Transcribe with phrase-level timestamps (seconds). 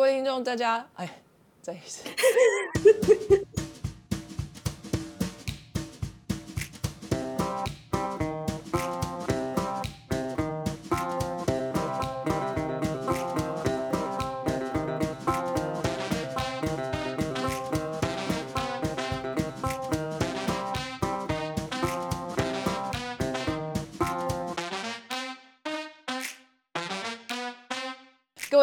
[0.00, 1.20] 各位听众，大家哎，
[1.60, 2.08] 再一次。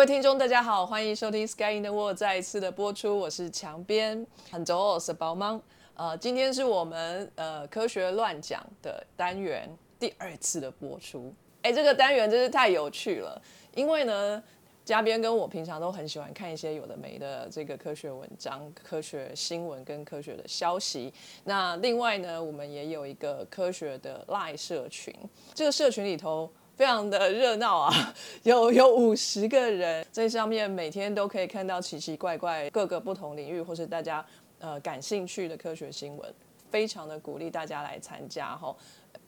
[0.07, 5.61] 听众，大家好，欢迎收听《Sky in the World》再一次的播出，我是墙边，很走我是包芒。
[5.95, 9.69] 呃，今天是我们呃科学乱讲的单元
[9.99, 11.33] 第二次的播出。
[11.63, 13.41] 哎，这个单元真是太有趣了，
[13.75, 14.41] 因为呢，
[14.85, 21.13] 嘉宾跟我平常都很喜欢看一些有的没的这个科学文章、科学新闻跟科学的消息。
[21.43, 25.13] 那另外呢，我们也有一个科学的赖社群，
[25.53, 26.49] 这个社群里头。
[26.77, 28.13] 非常的热闹啊，
[28.43, 34.23] 有有五十个人在上面，每天都可以看到奇奇怪怪各个不同领域或是大家
[34.59, 36.31] 呃感兴趣的科学新闻，
[36.69, 38.75] 非常的鼓励大家来参加哈。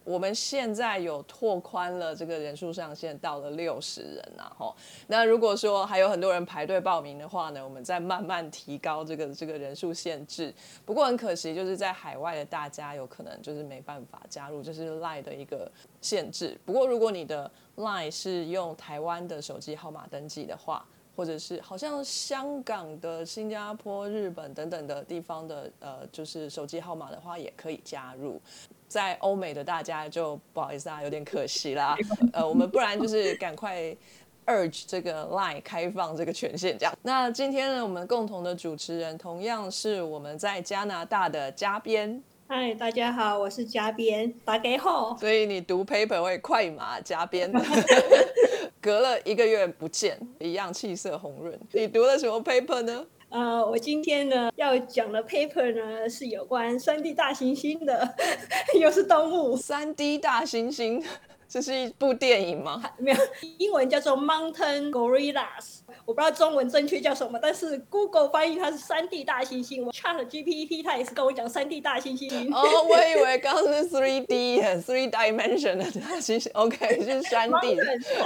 [0.10, 4.76] 我们现在有拓宽了这个人数上限，到了六十人呐，吼。
[5.06, 10.52] 那如果说还有很多人排队报名的话呢，我们再慢慢提高这个这个人数限制。
[10.84, 15.72] 不过很可惜，就是在海外的大家有可能就是没办法加入，这是 Line 的一个
[16.02, 16.58] 限制。
[16.66, 20.84] 不过如果你的 Line 是用台湾的手机号码登记的话，
[21.16, 28.42] 或者是好像香港的、新加坡、日本等等的地方的呃，就是手机号码的话，也可以加入。
[28.88, 31.96] 在欧美的大家就不好意思啊，有点可惜啦。
[32.34, 33.96] 呃，我们不然就是赶快
[34.48, 36.98] urge 这个 line 开放这个权限这样。
[37.04, 42.24] 那今天呢，我们共同的主持人同样是我们在加拿大的嘉宾。
[42.48, 45.16] 嗨，大家好，我是嘉编，打给后。
[45.20, 47.52] 所以你读 paper 会快马加鞭，
[48.82, 51.60] 隔了一个月不见，一样气色红润。
[51.74, 53.06] 你读了什么 paper 呢？
[53.30, 58.16] 呃，我今天呢要讲的 paper 呢是有关三 D 大猩猩的，
[58.80, 59.56] 又是动物。
[59.56, 61.04] 三 D 大猩猩，
[61.50, 62.80] 这是一部电影吗？
[63.00, 63.18] 没有，
[63.58, 65.80] 英文叫做 Mountain Gorillas。
[66.06, 69.84] 我不知道中文正确叫什么，但是 Google 翻译它是三 D 大猩猩。
[69.84, 72.54] 我 Chat GPT 它也是跟我讲三 D 大猩猩。
[72.54, 76.50] 哦，我以为刚刚是 Three D Three Dimension 的大猩猩。
[76.54, 77.80] OK，就是山地。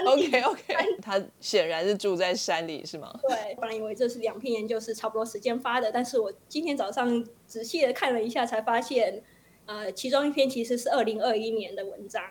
[0.05, 3.17] OK OK，它显然是住在山里，是吗？
[3.29, 9.23] 对，本来以为这是两篇研究是差不多时间发的，但是我今天早上仔细的看了一下，才发现，
[9.65, 12.21] 呃，其中一篇其实是二零二一年的文章，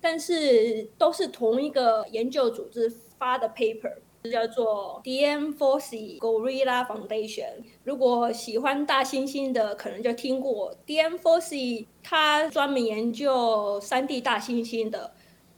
[0.00, 2.88] 但是都是同一个研究组织
[3.18, 3.96] 发的 paper。
[4.30, 7.64] 叫做 DM4C Gorilla Foundation。
[7.84, 15.14] 如果喜欢大猩猩的，可能就听过 DM4C，它专门研究三 D 大猩猩的。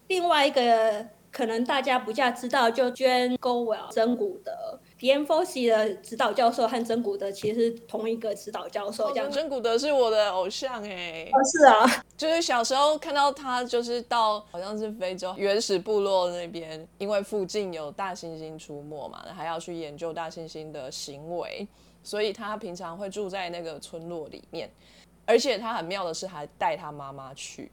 [0.07, 4.79] 另外一个可能大家不加知道，就 Jane Gowell 真古德。
[5.03, 9.29] DM f o c 的指导教授和真古德其实同一个指导教授，这样。
[9.29, 11.29] 真古德是我的偶像哎。
[11.33, 21.67] 哦，是啊， 就是小时候看到他，就是到好像是非洲原始部落那边，因为附近有大猩猩出没嘛，还要去研究大猩猩的行为，
[22.05, 24.71] 所以他平常会住在那个村落里面。
[25.27, 27.73] 而且他很妙的是，还带他妈妈去，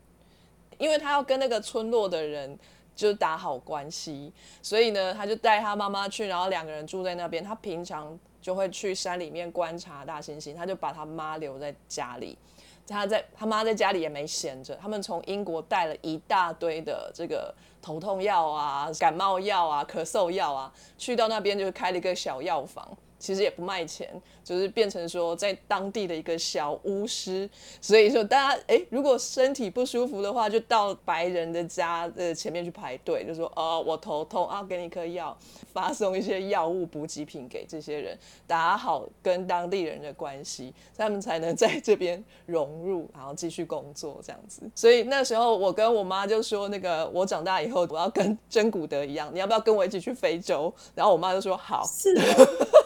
[0.80, 2.58] 因为他要跟那个村落的人。
[3.00, 4.30] 就是打好关系，
[4.62, 7.42] 所以呢，他就带他妈妈去，然后两个人住在那边。
[7.42, 12.38] 他平常就会去山里面观察大猩猩，他就把他妈留在家里。
[12.86, 22.86] 他在他妈在家里也没闲着，他们从英国带了一大堆的这个头痛药啊、感冒药啊、咳嗽药啊，去到那边就是开了一个小药房。
[23.20, 24.10] 其实也不卖钱，
[24.44, 27.48] 就是变成说在当地的一个小巫师。
[27.82, 35.38] 所以说大家哎，如果身体不舒服的话，就到白人的家的前面去排队，就说哦，我头痛啊，给你颗药，
[35.74, 44.62] 发送一些药物补给品给这些人，打好跟当地人的关系，他们才能在这边融入，然后继续工作这样子。
[44.74, 50.74] 所以那时候我跟我妈就说，那个我长大以后我要跟真古德一样，你要不要跟我一起去非洲？
[50.96, 51.86] 然后我妈就说好。
[51.86, 52.16] 是。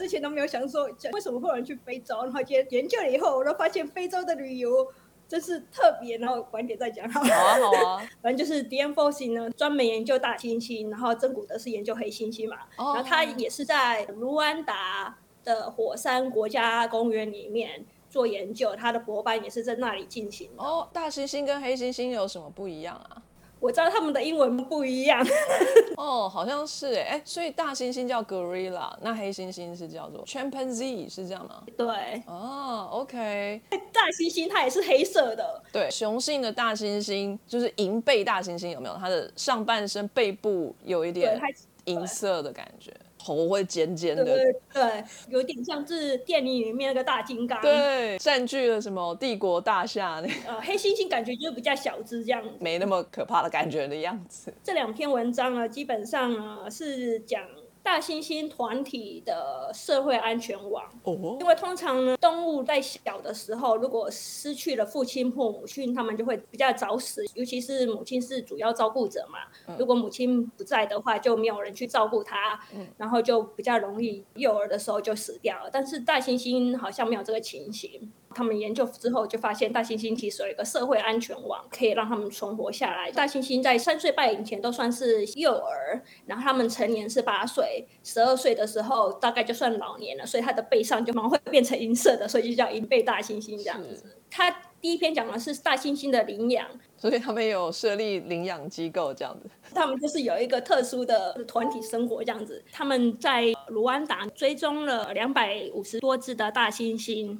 [0.00, 4.90] 之前都没有想说，为什么会有人去非洲，然后研研究了以后，我都发现非洲的旅游
[5.28, 6.16] 真是特别。
[6.16, 7.20] 然后晚点再讲好。
[7.20, 8.08] 好啊，好啊。
[8.22, 12.56] 反正就是 D M f o c 呢，专门研究大猩猩，然后真古德是研究黑猩猩嘛。
[12.78, 12.94] 哦。
[12.94, 20.48] 然后他也是在卢安达的火山国家公园里面做研究，他的博班也是在那里进行。
[20.56, 23.22] 哦，大猩猩跟黑猩猩有什么不一样啊？
[23.60, 25.24] 我知道他们的英文不一样
[25.96, 31.62] 哦，好像是哎哎，所以大猩猩叫 gorilla，那黑猩猩是叫做 chimpanzee，是这样吗？
[31.76, 33.60] 对，哦，OK，
[33.92, 38.96] 大猩猩它也是黑色的，对，雄性的大猩猩就是银背大猩猩，有没有？
[38.96, 41.38] 它的上半身背部有一点
[41.84, 42.92] 银色的感觉。
[43.24, 54.52] 头会尖尖的，对对，有点像是电影里面那个大金刚，对，占据了什么帝国大厦那，呃，黑猩猩感觉就比较小只这样，没那么可怕的感觉的样子。
[54.64, 57.42] 这两篇文章呢，基本上呢是讲。
[57.82, 69.76] 大猩猩团体的社会安全网，哦，因为通常呢，动物在小的时候，如果失去了父亲或母亲，他们就会比较早死，尤其是母亲是主要照顾者嘛。
[69.78, 72.60] 如果母亲不在的话，就没有人去照顾它，
[72.96, 75.70] 然后就比较容易幼儿的时候就死掉了。
[75.72, 78.12] 但是大猩猩好像没有这个情形。
[78.34, 83.10] 他们研究之后就发现，大猩猩其实有一个社会安全网，可以让他们存活下来。
[83.10, 94.16] 大猩猩在三岁半以前都算是幼儿，然后他们成年是八岁，十二岁的时候大概就算老年了，所以它的背上就毛会变成银色的，所以就叫银背大猩猩这样子。
[94.32, 94.48] 他
[94.80, 96.64] 第一篇讲的是大猩猩的领养，
[96.96, 99.50] 所以他们有设立领养机构这样子。
[99.74, 102.62] 他们就是有一个特殊的团体生活这样子。
[102.70, 107.38] 他们在卢安达追踪了两百五十多只的大猩猩。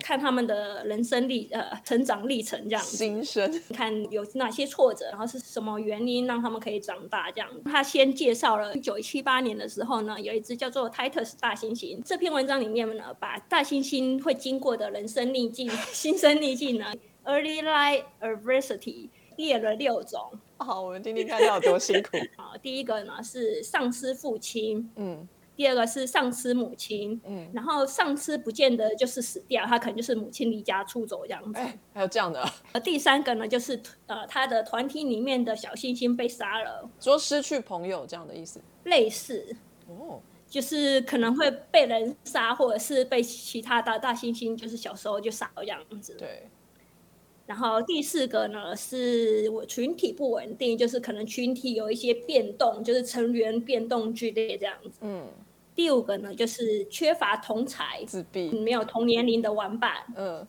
[0.00, 7.48] 看他们的人生历呃成长历程这样，新生看有哪些挫折，然后是什么原因让他们可以长大这样。
[7.64, 12.00] 他先介绍了一九七八年的时候呢，有一只叫做 Titus 大猩猩。
[12.04, 16.86] 这篇文章里面呢，把大猩猩会经过的人生逆境、新生逆境呢
[17.24, 20.38] ，Early Life Adversity 列了六种。
[20.56, 22.16] 好，我们听听看他有多辛苦。
[22.38, 24.90] 好，第一个呢是丧失父亲。
[24.96, 25.28] 嗯。
[25.56, 31.60] 第二个是丧失母亲，嗯，然后丧失不见得就是死掉，他可能就是母亲离家出走这样子。
[31.92, 32.42] 还有这样的。
[32.72, 38.60] 呃，第三个呢，就是呃，他的团体里面的小星星被杀了，说失去朋友这样的意思。
[38.84, 39.56] 类似。
[39.86, 40.20] 哦。
[40.48, 46.14] 就是可能会被人杀，或者是被其他的大猩猩，就是小时候就杀了这样子。
[46.18, 46.46] 对。
[47.52, 55.00] 然后第四个呢是我群体不稳定，就是可能群体有一些变动，就是成员变动剧烈这样子。
[55.02, 55.28] 嗯。
[55.74, 59.92] 第五个呢，就是缺乏同才，自闭，没有同年龄的玩伴。
[60.16, 60.48] 嗯。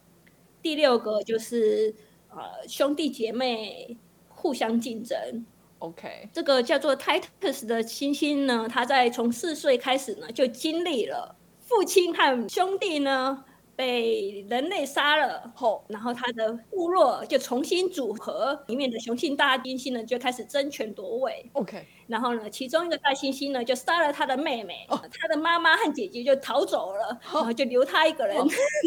[0.62, 1.94] 第六个就是
[2.30, 3.98] 呃兄弟姐妹
[4.30, 5.46] 互相竞争。
[5.80, 6.30] OK。
[6.32, 13.44] 这个叫做 Titus 的星星呢，他在从四岁开始呢，就经历了父亲和兄弟呢。
[13.76, 21.50] 被人类杀了后，然后他的部落就重新组合，里面的雄性大猩猩呢就开始争权夺位。
[21.54, 28.38] OK，然后呢，其中一个大猩猩呢就杀了他的妹妹，他的妈妈和姐姐就逃走了，然后就留他一个人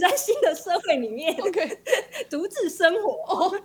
[0.00, 1.78] 在新的社会里面，OK，
[2.30, 3.60] 独自生活。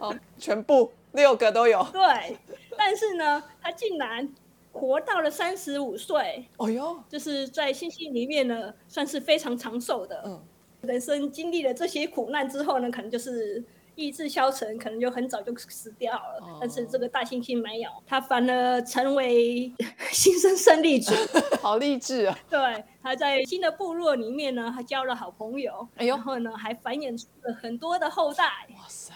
[0.00, 1.86] 哦，全部六个都有。
[1.92, 2.36] 对，
[2.76, 4.28] 但是呢，他竟然。
[4.72, 10.22] 活到了三十五岁，哦哟，就是在星星里面呢，算是非常长寿的。
[10.24, 10.40] 嗯，
[10.82, 13.62] 人生经历了这些苦难之后呢，可能就是
[13.96, 16.58] 意志消沉，可能就很早就死掉了。
[16.60, 19.72] 但是这个大猩猩没有，他反而成为
[20.12, 21.12] 新生胜利者，
[21.60, 22.38] 好励志啊！
[22.48, 28.44] 对，他在新的部落里面呢，还交了好朋友，然后呢，还繁衍出了很多的后代。
[28.78, 29.12] 哇塞！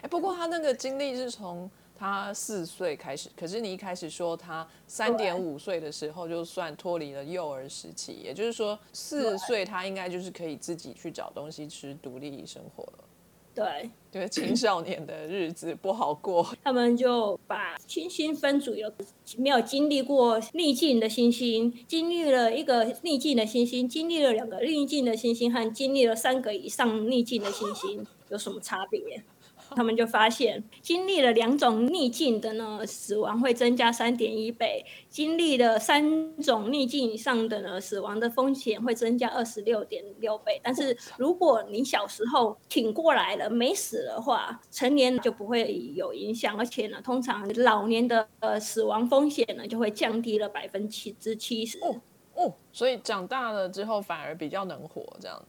[0.00, 1.68] 哎，不过他那个经历是从。
[2.02, 13.04] 他四岁开始，可是你一开始说他三点五岁的时候就算脱离了幼儿时期，也就是说四岁他应该就是可以自己去找东西吃，独立生活了。
[13.54, 16.44] 对，对，青少年的日子不好过。
[16.64, 18.92] 他们就把星星分组，有
[19.36, 29.22] 没有经历过逆境的星星，经历了一个逆境的星星，经历了两个逆境的星星，和经历了三个以上逆境的星星有什么差别？
[29.72, 40.60] 他们就发现，经历了两种逆境的呢，死亡会增加三点一倍；经历了三种逆境以上的呢，死亡的风险会增加二十六点六倍。
[40.62, 51.78] 但是，如果你小时候挺过来了，没死的话，成年就不会有影响，而且呢，通常老年的呃死亡风险呢就会降低了百分之七十。
[51.80, 52.00] 哦
[52.34, 55.42] 哦，所以长大了之后反而比较能活，这样。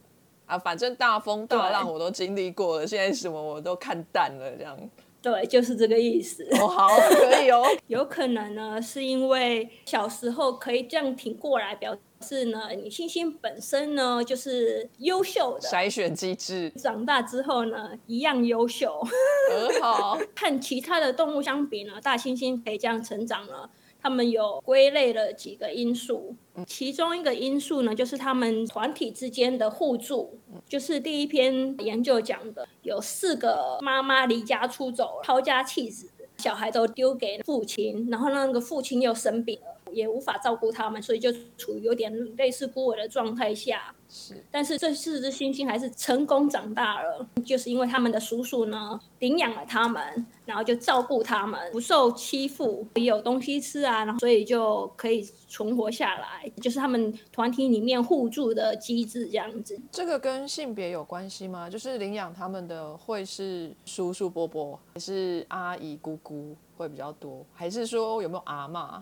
[0.45, 4.77] 啊，反正大风大浪我都经历过了，现在什么我都看淡了，这样。
[5.21, 6.45] 对，就是这个意思。
[6.59, 7.63] 哦，好，可以哦。
[7.87, 16.69] 有可能呢，是因为小时候可以这样挺过来，表示呢，你星星本身呢就是优秀的筛选机制。
[16.71, 19.01] 长大之后呢，一样优秀。
[19.49, 20.19] 很好。
[20.35, 23.69] 和其他的动物相比呢，大猩猩可以这样成长呢。
[24.03, 26.35] 他们有归类了几个因素，
[26.67, 30.37] 其中一个因素呢，就是他们团体之间的互助。
[30.67, 43.95] 就是第一篇研究讲的，有四个妈妈离家出走，抛家弃子，小孩都丢给父亲，然后那个父亲又生病了，也无法照顾他们，所以就处于有点类似孤儿的状态下。
[44.15, 59.75] 是，但是这四只猩猩还是成功长大了，就是因为他们的叔叔呢领养了他们，然后就照顾他们，不受欺负，也有东西吃啊，然后所以就可以存活下来，就是他们团体里面互助的机制这样子。
[59.91, 61.67] 这个跟性别有关系吗？
[61.67, 69.01] 就是领养他们的会是叔叔伯伯，还是阿姨姑姑会比较多，还是说有没有阿嬷？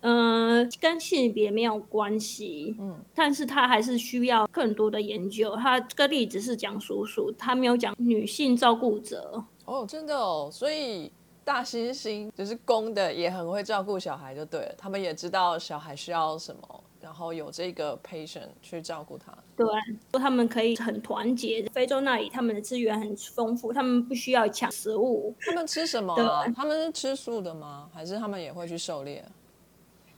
[0.00, 5.56] 嗯，跟性别没有关系，嗯，但是他还是需要更多的研究。
[5.56, 9.42] 他这个例子是讲叔叔，他没有讲女性照顾者。
[9.64, 11.10] 哦，真的哦，所以
[11.44, 14.74] 大猩猩就是公的，也很会照顾小孩，就对了。
[14.76, 19.36] 他们也知道小孩需要什么，然后有这个 patient 去照顾他。
[19.56, 19.66] 对，
[20.12, 21.66] 他们可以很团结。
[21.72, 25.34] 非洲那里他们的资源很丰富，他们不需要抢食物。
[25.40, 26.14] 他们吃什么？
[26.54, 27.88] 他们是吃素的吗？
[27.92, 29.24] 还是他们也会去狩猎？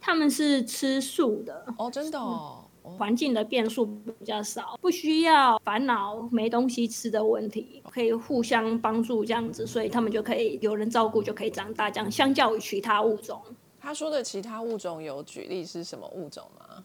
[0.09, 11.91] 他们是吃素的哦，真的哦，环境的变数比较少，不需要烦恼没东西吃的问题，可以互相帮助这样子，所以他们就可以有人照顾就可以长大。
[11.91, 13.39] 这样相较于其他物种，
[13.79, 16.83] 他说的其他物种有举例是什么物种吗？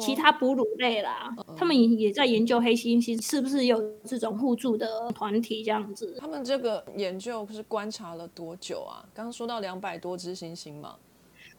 [0.00, 6.16] 其他哺乳类啦，他们也也在研究黑猩猩是不是有这种互助的团体这样子。
[6.18, 9.04] 他们这个研究是观察了多久啊？
[9.12, 10.96] 刚刚说到两百多只猩猩嘛。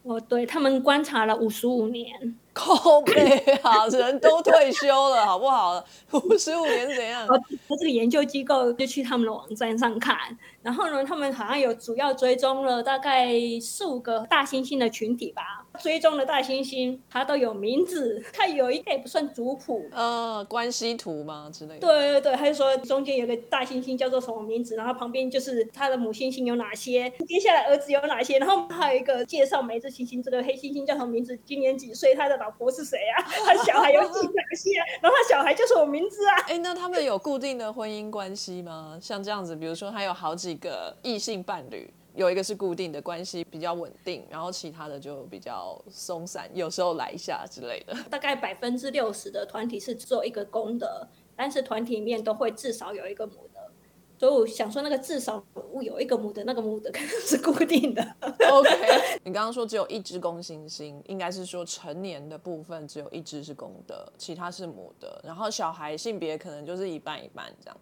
[0.08, 5.84] 哦，对他们观察了五十五年， 靠背啊，人都退休了，好不好？
[6.12, 7.26] 五十五年怎样？
[7.28, 10.16] 我这个研究机构就去他们的网站上看。
[10.62, 15.66] 然后呢，他们好像有主要追踪了大概四五个大猩猩的群体吧。
[15.80, 21.80] 追踪的大猩猩，它都有名字， 它有一个也不算族谱，呃，关系图吗之类的？
[21.80, 33.24] 对对对，他就说中间有个大猩猩叫做什么名字，然后旁边就是它的母猩猩有哪些，接下来儿子有哪些，然后还有一个介绍每只猩猩，这个黑猩猩叫什么名字，今年几岁，他的老婆是谁啊？
[33.46, 34.70] 他小孩有几哪些？
[35.00, 36.34] 然后他小孩叫什么名字啊？
[36.48, 38.98] 哎，那他们有固定的婚姻关系吗？
[39.00, 40.58] 像这样子，比如说他有好几。
[40.58, 47.94] 个异性伴侣，有一个是固定的关系，比较稳定，然后其他的就比较松散，有时候来一下之类的。
[48.10, 53.70] 大概百分之六十的团体是只有一个公的，但是团体里面都会至少有一个母的。
[54.18, 55.40] 所以我想说，那个至少
[55.80, 58.02] 有一个母的，那个母的可能是固定的。
[58.50, 58.68] OK，
[59.22, 67.76] 你刚刚说只有一只公猩猩，应该是说成年的部分只有一只是公的，其他是母的，然后小孩性别可能就是一半一半这样。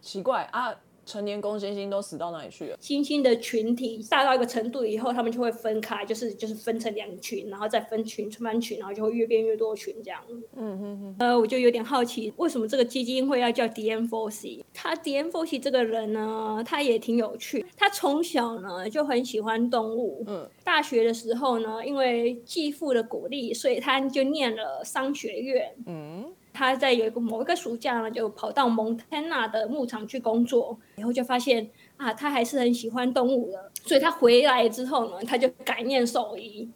[0.00, 0.72] 奇怪啊。
[1.04, 2.76] 成年公猩猩都死到哪里去了？
[2.80, 10.20] 猩猩的群体大到一个程度以后，他们就会分开，就是就是分成两群，然后再分群分群，然后就会越变越多群这样。
[10.56, 11.16] 嗯嗯嗯。
[11.18, 17.64] 呃，我就有点好奇，为什么这个基金会要叫 d n f o c 他 d n f o c 这个人呢，他也挺有趣。
[17.76, 20.24] 他从小呢就很喜欢动物。
[20.28, 20.48] 嗯。
[20.62, 25.74] 大学的时候呢，因为继父的鼓励，所以他就念了商学院。
[25.86, 26.32] 嗯。
[26.52, 36.68] 他在有一个某一个暑假呢，就跑到蒙特纳的牧场去工作，然后就发现啊，他还是很喜欢动物的，所以他回来之后呢，他就改念兽医，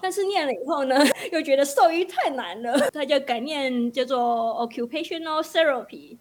[0.00, 0.96] 但是念了以后呢，
[1.32, 6.16] 又觉得兽医太难了，他就改念叫做 occupational therapy，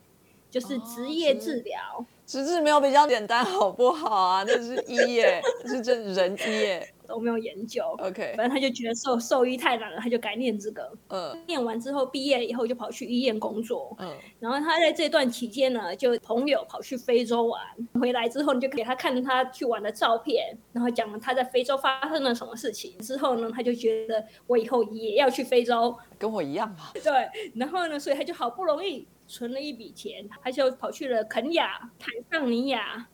[0.49, 4.43] 就是职业治疗，职治没有比较简单，好不好啊？
[4.47, 6.89] 那是医耶， 是这人医耶。
[7.05, 10.91] 都没有研究，OK，反正他就觉得兽兽医太难了，他就改念这个。
[11.09, 13.95] 嗯，念完之后毕业以后就跑去医院工作。
[14.00, 17.62] 嗯，然后他在这段期间呢，就朋友跑去非洲玩，
[18.00, 22.97] 回来之后你就给他看他去玩的照片，然后讲了他在非洲发生了什么事情。
[23.00, 26.91] 之后呢，他就觉得我以后也要去非洲，跟我一样啊。
[27.03, 33.07] 对，然后呢，所以他就好不容易存了一笔钱，他就跑去了肯亚、坦桑尼亚、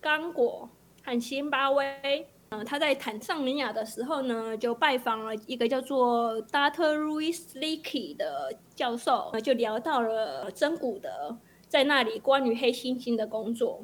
[0.00, 0.68] 刚果
[1.04, 2.26] 和辛巴威。
[2.50, 6.96] 嗯，他在坦桑尼亚的时候呢，就拜访了一个叫做 Dr.
[6.96, 11.36] Louis Leakey 的教授，就聊到了真古德
[11.68, 13.82] 在那里关于黑猩猩的工作。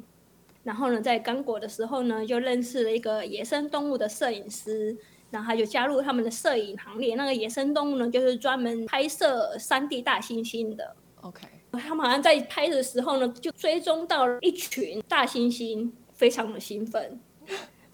[0.63, 4.97] 然后呢，在刚果的时候呢，就认识了一个野生动物的摄影师，
[5.29, 7.13] 然后他就加入他们的摄影行列。
[7.15, 10.95] 那个野生动物呢，就是专门拍摄山地大猩猩的。
[11.21, 17.19] OK，他们好像在拍的时候呢，就追踪到了一群大猩猩，非常的兴奋。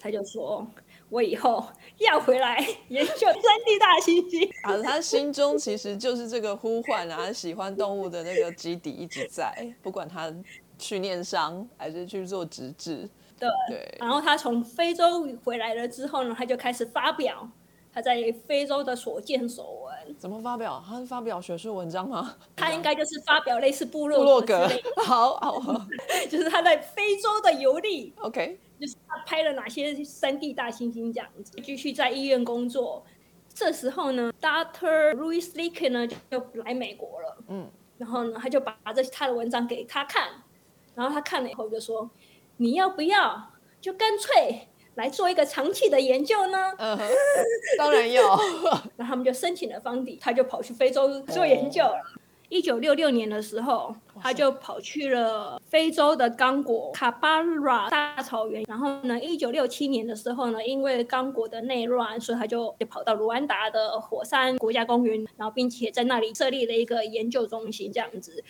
[0.02, 0.66] 他就说
[1.08, 1.64] ：“我以后
[1.98, 10.34] 要回来研究三地大猩猩。”啊，他心中其实就是这个呼唤啊，喜欢动物的那个基底一直在，不管他
[10.76, 13.08] 去念商还是去做直治。
[13.38, 13.96] 对对。
[14.00, 17.48] 然后他从非洲回来了之后呢，他就开始发表
[17.94, 20.16] 他在非洲的所见所闻。
[20.18, 20.82] 怎么发表？
[20.84, 22.34] 他是发表学术文章吗？
[22.56, 24.68] 他应该就是发表类似部落格。
[25.04, 25.86] 好好，
[26.28, 28.12] 就是他在非洲的游历。
[28.20, 28.58] OK。
[28.82, 33.06] 就是他拍了哪些三 D 大猩猩这样子，继续在医院工作。
[33.54, 37.36] 这时候呢，Doctor Louis Leakey 呢就来美国了。
[37.46, 40.30] 嗯，然后呢，他就把这他的文章给他看，
[40.96, 42.10] 然后他看了以后就说
[42.58, 46.72] ：“你要不要就干脆来做一个长期的研究呢？”
[47.78, 48.36] 当然要。
[48.98, 52.02] 然后他们就申请了方底，他就跑去非洲做研究了。
[52.52, 58.62] 一九六六年的时候，他就跑去了非洲的刚果卡巴拉大草原。
[58.68, 68.44] 然后呢，一九六七年的时候呢，因为刚果的内乱，所以他就就跑到卢安达的火山国家公园，然后并且在那里设立了一个研究中心这样子。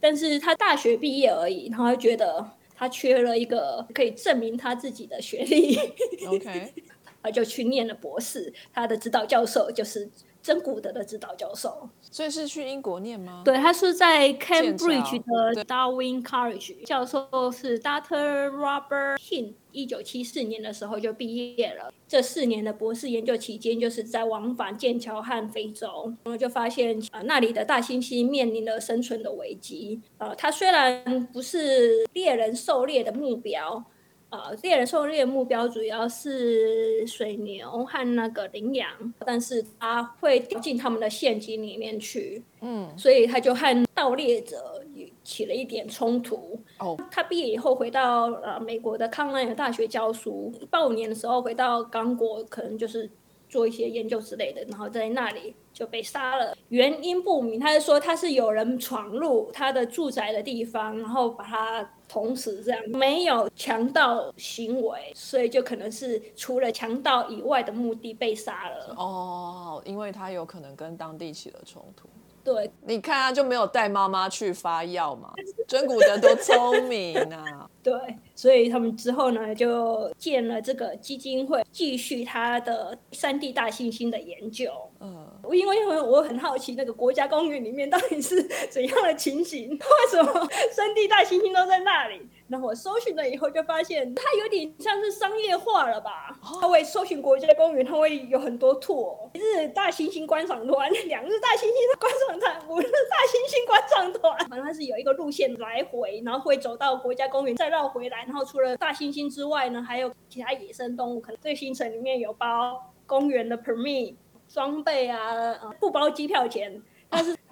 [0.00, 5.78] 但是他大学毕业而已，然后他觉得他缺了一个可以证明他自己的学历。
[6.26, 6.72] OK，
[7.22, 10.10] 他就去念了博士，他的指导教授就是。
[10.42, 13.42] 真古德的指导教授，所以是去英国念吗？
[13.44, 15.22] 对，他是在 Cambridge
[15.54, 18.48] 的 Darwin College，教授是 Dr.
[18.48, 21.94] Robert King 一九七四年的时候就毕业了。
[22.08, 30.00] 这四年的博士研究期间，就是在往返剑桥和非洲，然后就发现啊，那里的大猩猩面临了生存的危机。
[30.18, 33.84] 呃，它虽然不是猎人狩猎的目标。
[34.32, 38.88] 呃，猎人狩猎目标主要是水牛和那个羚羊，
[39.26, 44.82] 但是他会掉进他们的陷阱里面去，嗯，所以他就和盗猎者
[45.22, 46.58] 起了一点冲突。
[46.78, 53.10] 哦，他毕业以后回到呃美国的康奈尔大学教书，八五年的时候回到刚果，可能就是
[53.50, 57.60] 做一些研究之类的，然后在那里就被杀了，原因不明。
[57.60, 61.90] 他是说他是有人闯入他的住宅的地方，然后把他。
[62.12, 68.94] 同时，这样没有强盗行为，所以就可能是除了强盗以外的目的被杀了。
[68.98, 72.06] 哦，因为他有可能跟当地起了冲突。
[72.44, 75.32] 对，你看他就没有带妈妈去发药嘛？
[75.68, 77.68] 真古德多聪明啊！
[77.82, 77.92] 对，
[78.34, 84.70] 所以他们之后呢就建了这个基金会，继续他的三 D 大猩猩的研究。
[85.00, 89.78] 嗯，因为因为我很好奇那个国家公园里面到底是怎样的情形， 为
[90.10, 92.20] 什么三 D 大猩猩都在那里？
[92.48, 96.38] 然后我搜寻了以后，就发现它有点像是商业化了吧？
[96.60, 104.38] 它会搜寻国家公园，它会有很多 tour，一日大猩猩观赏团， 两日大猩猩观赏团，五日大猩猩观赏团。
[104.50, 108.24] 反正它是有一个路线来回，然后会走到国家公园，再绕回来。
[108.24, 111.20] 然后除了大猩猩之外呢，还有其他野生动物。
[111.20, 114.14] 可能这行程里面有包公园的 permit
[114.48, 116.82] 装备啊，不包机票钱。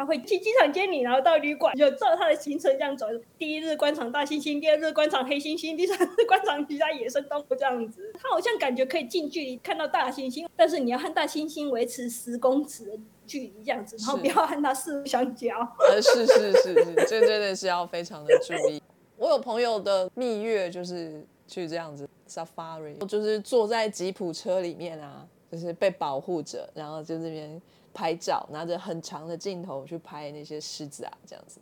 [0.00, 3.06] 他会去机场接你，然后到旅馆就照他的行程这样走。
[3.36, 8.10] 第一日观赏大猩猩，第二日观赏黑猩猩，第三日观赏其他野生动物这样子。
[8.14, 12.92] 他好像感觉可以近距离看到大猩猩，但是你要和大猩猩维持十公尺的
[13.26, 15.54] 距离这样子，然后不要和它四目相交。
[15.86, 18.80] 呃，是是是是，这真的是要非常的注意。
[19.18, 27.60] 我有朋友的蜜月就是去这样子 safari，就是坐在吉普车里面啊，就是被保护着，然后就这边。
[27.92, 31.60] 拍照，拿着很长的镜头去拍那些狮子啊，这样子。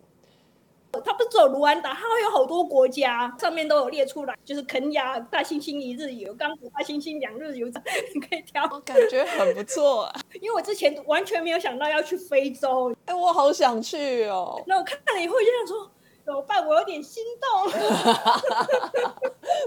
[1.05, 7.67] 他不是只有卢安达，他会有好多国家，上面都有列出来，就是肯亚大猩猩一日游，刚果大猩猩两日游，
[8.15, 8.67] 你可以挑。
[8.81, 14.61] 感觉很不错，啊因为我之前完全没有想到要去非洲，哎，我好想去哦。
[14.67, 15.91] 那我看了以后就想说，
[16.25, 16.67] 怎么办？
[16.67, 17.71] 我有点心动。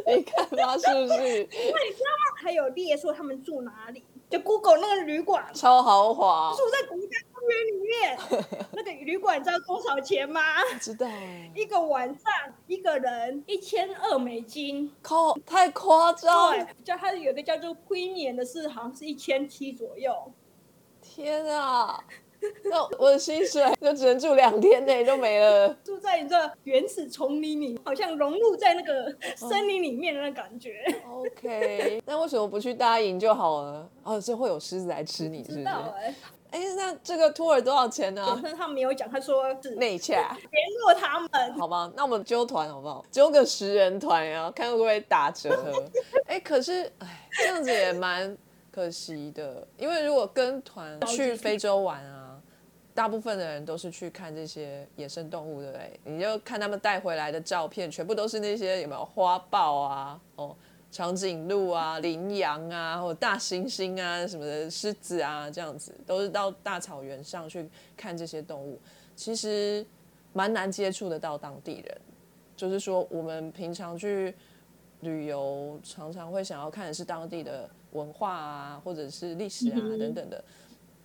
[0.08, 1.20] 你看他是不是？
[1.20, 2.42] 因为你知道吗？
[2.42, 4.04] 还有列说他们住哪里。
[4.32, 8.18] 就 Google 那个旅馆超豪华，住在国家公园里面。
[8.72, 10.42] 那个旅馆知道多少钱吗？
[10.80, 11.06] 知道。
[11.54, 12.32] 一个晚上
[12.66, 16.52] 一个人一千二美金，靠，太夸张。
[16.52, 20.32] 对，叫它有个叫做 Premium 的是，好像是一千七左右。
[21.02, 22.02] 天啊！
[22.64, 25.70] 那 我的薪水就只能住两天内就没了。
[25.84, 30.84] 住在你这原始丛林里，好像融入在那个森林里面的那感觉。
[31.10, 33.90] OK，那为什么不去大营就好了？
[34.04, 35.66] 哦，这会有狮子来吃你，是不是？
[36.52, 38.40] 哎，那这个托尔多少钱呢？
[38.44, 41.92] 那他没有讲，他说是内洽联络他们，好吗？
[41.96, 43.06] 那我们揪团好不好？
[43.10, 45.82] 揪个十人团呀，看会不会打折。
[46.28, 48.38] 哎，可是哎，这样子也蛮
[48.70, 52.21] 可惜的，因为如果跟团去非洲玩啊。
[52.94, 56.00] 大部分的人都是去看这些野生动物，对不对？
[56.04, 60.56] 你就看他们带回来的照片，全部都是那些有没有花豹啊、哦
[60.92, 68.78] 长颈鹿啊、羚羊啊，或大猩猩啊什么的，狮子啊这样子，都是到大草原上去看这些动物。
[69.16, 69.86] 其实
[70.34, 72.02] 蛮难接触得到当地人，
[72.58, 74.36] 就是说我们平常去
[75.00, 80.44] 旅游，常常会想要看的是当地的文化啊，或者是历史啊等等的。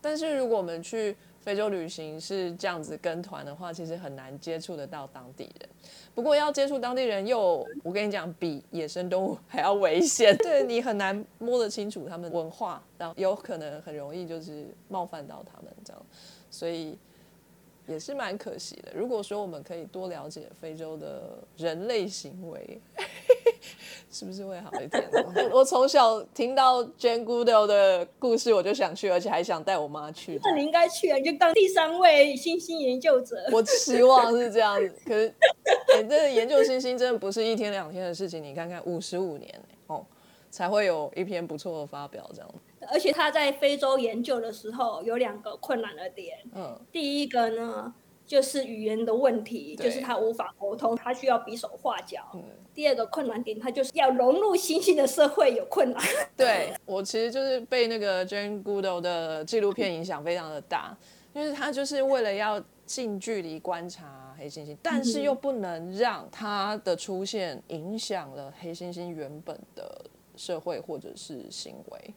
[0.06, 5.68] 但是如果我们去非洲旅行是这样子跟团的话，其实很难接触得到当地人。
[6.14, 10.36] 不过要接触当地人，又我跟你讲，比野生动物还要危险。
[10.38, 16.02] 对你很难摸得清楚他们文化，然后有可能很容易就是冒犯到他们这样。
[16.50, 16.96] 所以
[17.86, 18.92] 也是蛮可惜的。
[18.94, 22.80] 如果说我们可以多了解非洲的人类行为，
[24.10, 25.08] 是不是会好一点？
[25.52, 30.40] 我从小听到 Jane Goodall 的故事，我就想去，而且还想带我妈去。
[30.42, 33.36] 那你应该去啊，你就当第三位星星研究者。
[33.52, 35.34] 我希望是这样子，可是，
[36.02, 38.42] 你，这研究星星真的不是一天两天的事情。
[38.42, 39.54] 你看看，五十五年
[39.86, 40.04] 哦，
[40.50, 42.54] 才会有一篇不错的发表这样。
[42.88, 46.38] 而且他在非洲研究的时候有两个困难的点。
[46.54, 47.94] 嗯，第一个呢。
[48.26, 52.28] 就是语言的问题，就是他无法沟通，他需要比手画脚。
[52.34, 52.42] 嗯
[52.74, 56.02] 第二个困难点，他就是要融入新兴的社会有困难。
[56.36, 60.98] 对我其实就是被那个 Jane Goodall 的纪录片影响非常的大，
[61.34, 72.14] 因为他就是为了要近距离观察黑猩猩，但是又不能让他的出现影响了黑猩猩原本的社会或者是行为。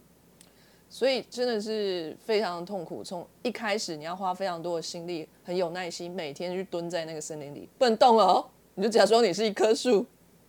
[0.90, 3.04] 所以真的是非常痛苦。
[3.04, 8.44] 从一开始，你要花非常多的心力，很有耐心，每天去蹲在那个森林里，不能动哦。
[8.74, 10.06] 你就假装你是一棵树，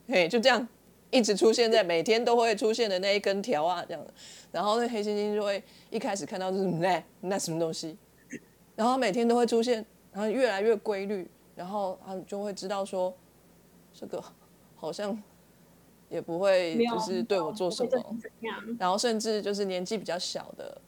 [0.09, 0.67] 嘿，就这样
[1.11, 4.15] 一直出现在每天都会出现的那一根条啊，这样的。
[4.51, 7.97] 然后那黑猩猩就会一开始看到是那那什么东西，
[8.75, 13.15] 然后每天都会出现，然后越来越规律，然后他就会知道说，
[13.93, 14.25] 这个
[14.75, 15.23] 好像。
[16.11, 18.17] 也不会就是对我做什么，
[18.79, 20.79] 然后甚至就是年纪比较小的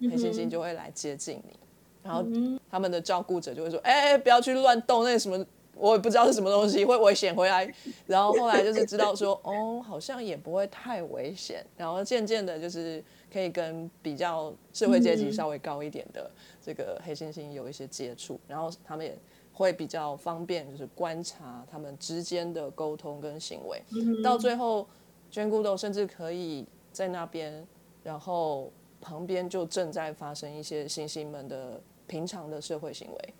[0.00, 1.56] 黑猩猩就会来接近你，
[2.02, 2.24] 然后
[2.70, 7.70] 他们的照顾者就会说：“哎，不要去乱动那什么，我也不知道是什么东西，会危险。”回来，
[8.06, 16.30] 然后后来就是知道说：“哦，好像也不会太危险。”然后渐渐的，就是可以跟比较社会阶级稍微高一点的
[16.64, 19.14] 这个黑猩猩有一些接触，然后他们也。
[19.52, 23.82] 会比较方便，就是观察他们之间的沟通跟行为。
[24.22, 24.86] 到最后，
[25.30, 27.66] 娟姑豆甚至可以在那边，
[28.02, 33.34] 然后旁边就正在发生一些猩猩们的平常的社会行为，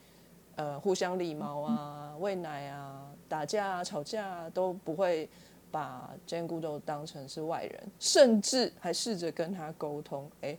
[0.57, 5.29] 呃，互相礼貌啊、喂奶啊、打架啊、吵架啊，都不会
[5.71, 10.31] 把娟姑豆当成是外人，甚至还试着跟他沟通。
[10.43, 10.59] 哎。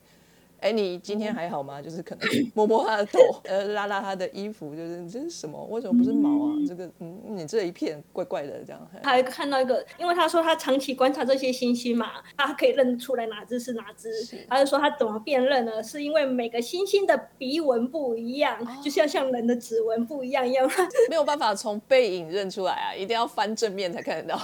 [0.62, 1.82] 哎，你今天还好吗？
[1.84, 5.60] 就是可能摸摸他的头， 呃，拉拉他的衣服，就是这是什么？
[5.72, 6.54] 为什么不是毛啊？
[6.68, 8.80] 这个，嗯，你这一片怪怪的这样。
[9.02, 14.10] 他看到一个，因为他说他长期观察这些星星嘛，他可以认出来哪只是哪只。
[14.48, 15.82] 他就说他怎么辨认呢？
[15.82, 20.70] 是因为每个星星的鼻纹不一样，就像像人的指纹不一样一样。
[21.10, 24.40] 没有办法从背影认出来啊，一定要翻正面才看得到。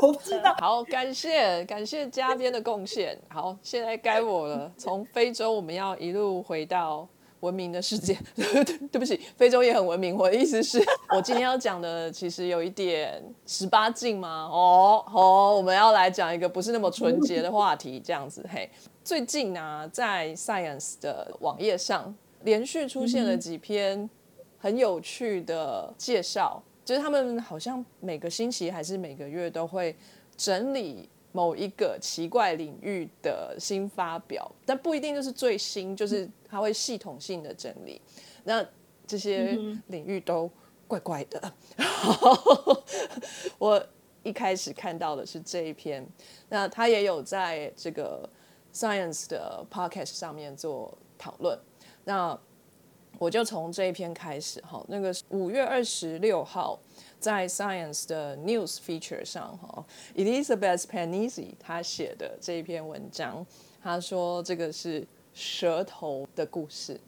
[0.00, 0.54] 我不知道。
[0.60, 3.18] 好，感谢感谢嘉宾的贡献。
[3.28, 5.55] 好，现在该我了，从非洲。
[5.56, 7.08] 我们要一路回到
[7.40, 8.16] 文明的世界。
[8.92, 10.16] 对不起，非洲也很文明。
[10.16, 10.78] 我的意思是，
[11.16, 14.48] 我今天要讲的其实有一点十八禁吗？
[14.50, 18.46] 哦好，我们要来讲一个不是那么纯洁的话题，这样子。
[18.52, 18.68] 嘿，
[19.02, 24.08] 最近呢，在 Science 的网页上连续出现了几篇
[24.58, 29.96] 很有趣的介绍，就是他们好像每个星期还是每个月都会
[30.36, 31.08] 整理。
[31.36, 38.00] 某一个奇怪领域的新发表，但不一定就是最新，就是它会系统性的整理。
[38.44, 38.66] 那
[39.06, 39.52] 这些
[39.88, 40.50] 领域都
[40.88, 41.52] 怪怪的。
[43.58, 43.86] 我
[44.22, 46.02] 一开始看到的是这一篇，
[46.48, 48.26] 那他也有在这个
[48.72, 51.58] Science 的 Podcast 上面做讨论。
[52.04, 52.38] 那
[53.18, 56.80] 我就从这一篇开始哈，那个五月二十六号。
[57.18, 63.44] 在 Science 的 News Feature 上，哈，Elizabeth Panizzi 他写的这一篇文章，
[63.82, 67.00] 他说这个是舌头的故事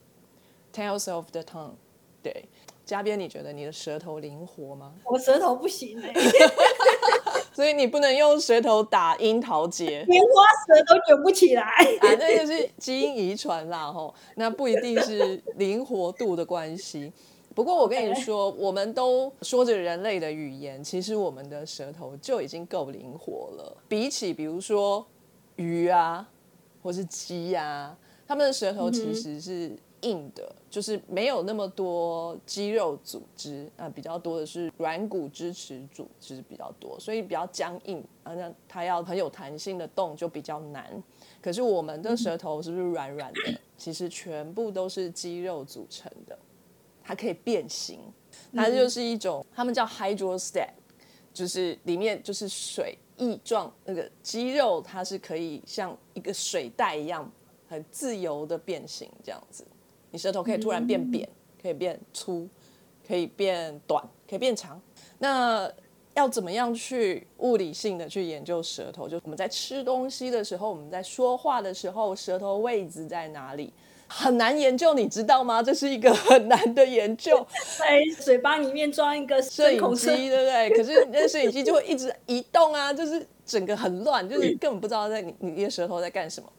[0.75, 1.73] ，Tales of the Tongue。
[2.21, 2.45] 对，
[2.85, 4.93] 嘉宾，你觉得你的舌头灵活吗？
[5.05, 6.13] 我舌头不行哎，
[7.55, 10.29] 所以你不能用舌头打樱桃结，棉花
[10.67, 11.63] 舌都卷不起来。
[11.63, 17.13] 啊，那就是基因遗传啦，吼，那不一定是灵活度的关系。
[17.59, 23.77] 不过我跟你说，我们都说着人类的语言，其实我们的舌头就已经够灵活了。
[23.89, 25.05] 比起比如说
[25.57, 26.31] 鱼啊，
[26.81, 38.33] 或是鸡啊，它们的舌头其实是硬的，就是没有那么多肌肉组织啊，比较多的是软骨支持组织比较多，所以比较僵硬啊。
[38.37, 41.03] 那它要很有弹性的动就比较难。
[41.43, 43.61] 可是我们的舌头是不是软软的？
[43.77, 46.39] 其实全部都是肌肉组成的。
[47.09, 47.99] 它可以变形，
[48.55, 50.69] 它就是一种，他们叫 hydrostat，
[51.33, 57.27] 就是里面就是水翼状那个肌肉，它是可以像一个水袋一样
[57.67, 59.67] 很自由的变形这样子。
[60.11, 61.27] 你舌头可以突然变扁，
[61.63, 62.47] 可以变粗，
[63.07, 64.79] 可以变短，可以变长。
[65.19, 65.73] 那
[66.13, 69.09] 要怎么样去物理性的去研究舌头？
[69.09, 73.73] 就我们在吃东西的时候，我们在说话的时候，舌头位置在哪里？
[74.09, 75.63] 很难研究，你知道吗？
[75.63, 77.47] 这是一个很难的研究。
[77.79, 80.71] 在嘴巴里面装一个摄影机，对不对？
[80.71, 86.51] 可是那摄影机就会一直移动啊，就是整个很乱，就是根本不知道在你你的舌头在干什么。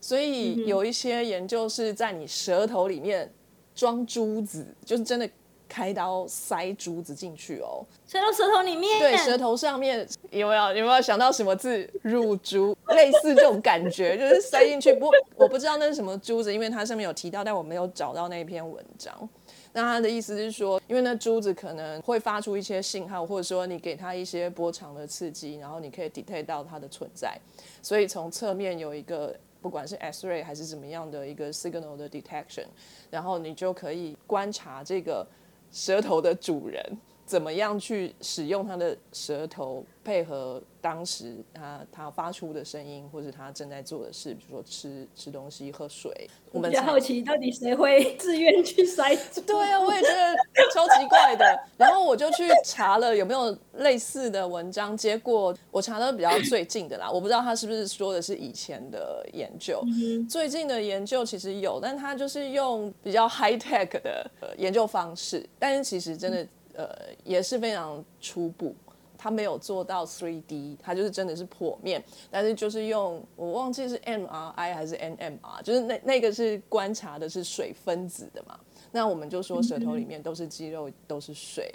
[0.00, 3.32] 所以有一些研究是在你舌头里面
[3.74, 5.28] 装珠子，就是真的。
[5.68, 8.98] 开刀塞珠子进去哦，塞到舌头里面。
[8.98, 11.88] 对，舌头上面有没有有没有想到什么字？
[12.02, 14.94] 乳珠，类似这种感觉，就是塞进去。
[14.94, 19.28] 不，我不知道那是什么珠子，因为它上面有提到，但我没有找到那篇文章。
[19.72, 27.38] 那他的意思是说，因为那珠子可能会发出一些信号，或者说你给它一些波长的刺激，然后你可以 detect 到它的存在。
[27.82, 29.36] 所以从侧面有一个。
[29.60, 32.66] 不管是 X-ray 还是怎么样的一个 signal 的 detection，
[33.10, 35.26] 然后你就可以观察这个
[35.70, 36.98] 舌头的主人。
[37.28, 40.60] 怎么样去使用他的舌头配合。
[40.80, 46.30] 当时他他发出的声音，或是他正在做的事，比如说吃吃东西、喝水。
[46.52, 49.14] 我们比较好奇，到底谁会自愿去塞？
[49.44, 50.36] 对啊，我也觉得
[50.72, 51.44] 超奇怪的。
[51.76, 57.10] 然后我就去查了有没有类似的文章，结果我查的比较最近的啦。
[57.10, 59.82] 我不知道他是不是说的是以前的研究。
[60.30, 66.46] 最近的研究其实有，但他就是用比较 high tech 的研究方式，但是其实真的
[66.78, 66.88] 呃
[67.24, 68.74] 也是非常初步。
[69.20, 78.56] 它没有做到 3D，它就是真的是剖面，但是就是用我忘记是 MRI 还是 NMR，就是那那个是观察的是水分子的嘛。
[78.92, 81.68] 那我们就说舌头里面都是肌肉，都是水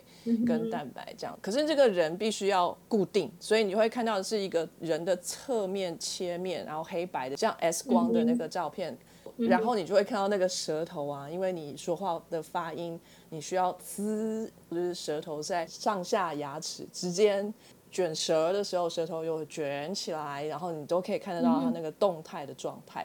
[0.48, 1.38] 跟蛋白这样。
[1.42, 8.98] 可是这个人必须要固定，所以你会看到的是一个人的侧面切面，然后黑白的，像 X 光的那个照片。
[9.36, 13.00] 然后你就会看到那个舌头啊，因为你说话的发音，
[13.34, 17.52] 你需要滋，就是舌头在上下牙齿之间
[17.90, 23.04] 卷舌的时候，舌头又卷起来，然后你都可以看得到它那个动态的状态。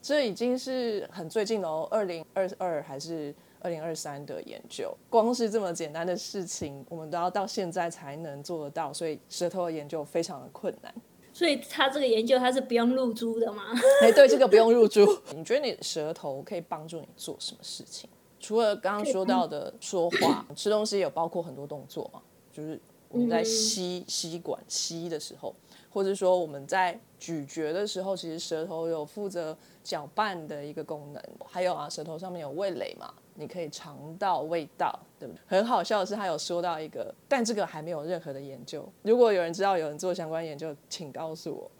[0.00, 10.94] 这已经是很最近哦，二零二二还是二零二三的研究，光是这么简单的事情，我们都要到现在才能做得到，所以舌头的研究非常的困难。
[11.32, 13.64] 所以他这个研究他是不用入珠的吗？
[14.02, 15.04] 哎，对，这个不用入珠。
[15.34, 18.08] 你觉得你舌头可以帮助你做什么事情？
[18.38, 22.20] 除了刚刚说到的说话、吃东西，有包括很多动作嘛？
[22.52, 25.54] 就是我们在吸吸管吸的时候，
[25.90, 31.22] 或者说我们在咀嚼的时候，其实舌头有负责搅拌的一个功能。
[31.44, 33.12] 还有啊，舌头上面有味蕾嘛？
[33.34, 35.40] 你可以尝到味道，对不对？
[35.46, 38.86] 很好笑的是，他有说到一个，但这个还没有任何的研究。
[39.02, 41.70] 如果有人知道有人做相关研究，请告诉我。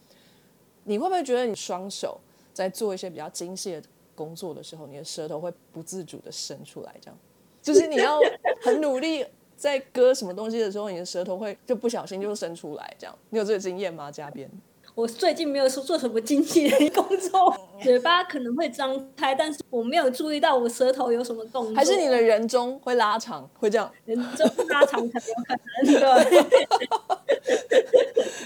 [0.84, 2.20] 你会不会觉得你双手
[2.52, 3.82] 在做一些比较精细的
[4.16, 6.92] 工作的时候，你的舌头会不自主的伸出来？
[7.00, 7.16] 这样，
[7.62, 8.18] 就是你要
[8.62, 9.24] 很努力
[9.56, 12.96] 在割什么东西的时候，你的舌头会就不小心就伸出来。
[12.98, 14.10] 这样，你有这个经验吗？
[14.10, 14.48] 嘉宾？
[14.94, 21.74] 我最近没有说做什么经纪人工作，嘴巴可能会张开，但是我没有注意到我舌头有什么动作。
[21.74, 23.92] 还是你的人中会拉长，会这样？
[24.06, 26.00] 人中拉长才有可能。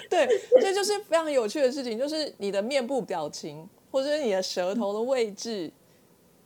[0.08, 0.28] 对，对，
[0.60, 5.72] 这就是非常有趣的事情，就是你的面部表情，或者是你的舌头的位置。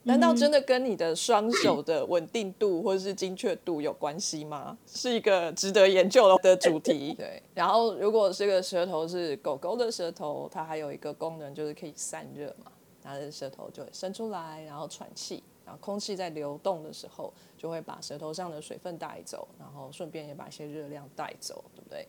[0.07, 4.76] 难道真的跟你的双手的稳定度或者是精确度有关系吗？
[4.87, 7.14] 是一个值得研究的主题。
[7.16, 12.70] 对，然后如果这个舌头是狗狗的舌头，它还有一个功能就是可以散热嘛，
[13.02, 22.07] 它的舌头就会伸出来，然后喘气，然后空气在流动的时候就会把舌头上的水分带走，然后顺便也把一些热量带走，对不对？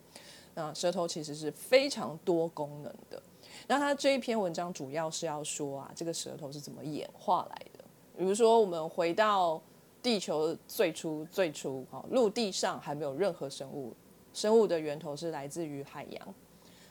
[0.54, 3.24] 那舌头其实是非常多功能的。
[3.68, 7.84] 那他这一篇文章主要是要说啊，这个舌头是怎么演化来的。
[8.18, 9.62] 比如说，我们回到
[10.02, 13.94] 地球最初最初，哈，陆地上还没有任何生物，
[14.34, 16.36] 生物的源头是来自于海洋。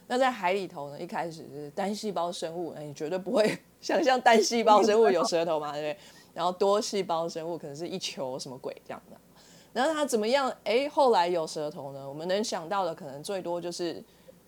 [0.06, 5.98] 那在海里头呢，一开始是单细胞生物，那你绝对不会想象单细胞生物有舌头嘛，对不对？
[6.34, 9.16] 然后多细胞生物可能是一球什么鬼这样的。
[9.72, 10.52] 然后它怎么样？
[10.64, 12.06] 哎，后来有舌头呢？
[12.06, 14.02] 我们能想到的可能最多就是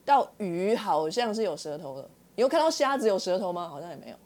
[0.06, 2.08] 到鱼好像是有舌头的。
[2.34, 3.68] 你有看到虾子有舌头吗？
[3.68, 4.16] 好像也没有。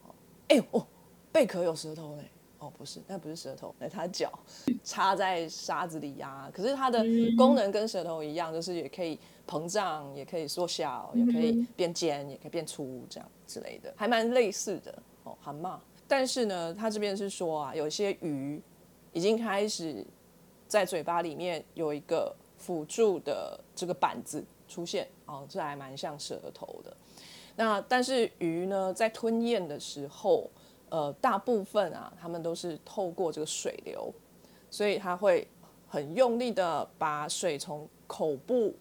[0.49, 0.87] 哎哦，
[1.33, 2.31] 贝壳有舌头嘞。
[2.59, 4.31] 哦，不是，那不是舌头，那它脚
[4.85, 6.51] 插在沙子里呀。
[6.53, 7.03] 可是它的
[7.35, 15.79] 功能跟舌头一样，就是也可以膨胀，也可以缩小，也可以变尖，也可以变粗，这样之类的，还蛮类似的哦，蛤蟆。
[16.07, 18.61] 但是呢，它这边是说啊，有些鱼
[19.13, 20.07] 已经开始
[20.69, 26.97] 在嘴巴里面有一个辅助的这个板子出现哦，这还蛮像舌头的。
[27.57, 30.49] 那但是鱼呢，在吞咽的时候。
[30.93, 34.13] 呃，大部分啊，它们都是透过这个水流，
[34.73, 35.47] 所以它会
[35.87, 38.75] 很用力的把水从口部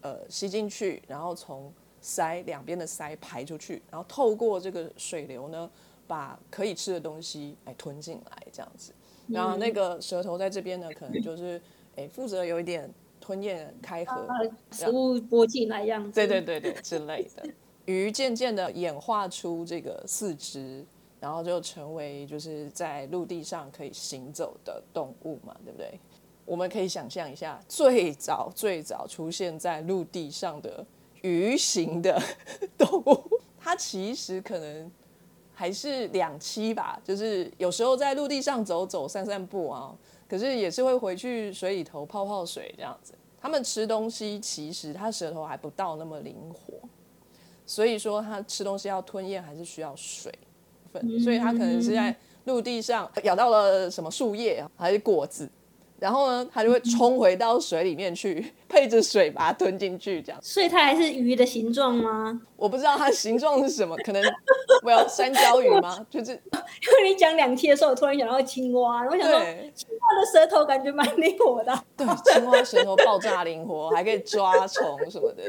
[0.00, 5.70] 呃吸进去，然后从鳃两边的鳃排出去，然后透过这个水流呢，
[6.06, 8.94] 把可以吃的东西哎吞进来这样子。
[9.28, 11.60] 然后那个舌头在这边呢，可能就是
[11.96, 12.90] 哎负责有一点
[13.24, 14.28] 吞咽开合，
[14.70, 16.12] 食物拨进来样子。
[16.12, 17.48] 对对对对之类的。
[17.86, 20.84] 鱼渐渐的演化出这个四肢，
[21.20, 25.98] 然后就成为就是在陆地上可以行走的动物嘛，对不对？
[26.44, 30.84] 我们可以想象一下，最早最早出现在陆地上的
[31.22, 32.20] 鱼形的
[32.76, 34.92] 动物，它其实可能
[35.54, 39.94] 还是两栖吧，就是有时候在陆地上走走散散步啊，
[40.34, 43.14] 可是也是会回去水里头泡泡水这样子。
[43.40, 46.74] 他们吃东西其实他舌头还不到那么灵活，
[47.64, 50.32] 所以说他吃东西要吞咽还是需要水
[50.92, 52.16] 分，所以他可能是在
[52.46, 55.48] 陆地上咬到了什么树叶还是果子。
[56.00, 60.40] 然后呢，他就会冲回到水里面去， 配着水把它吞进去，这样。
[60.42, 62.42] 所以它还是鱼的形状吗？
[62.64, 64.22] 我不知道它形状是什么， 可能
[64.82, 66.06] 我要山椒鱼吗？
[66.08, 69.38] 就是 因为你讲两栖的时候，我突然想到青蛙，我想说
[69.74, 71.78] 青蛙的舌头感觉蛮灵活的。
[71.94, 75.42] 对，青蛙舌头爆炸灵活，还可以抓虫什么的。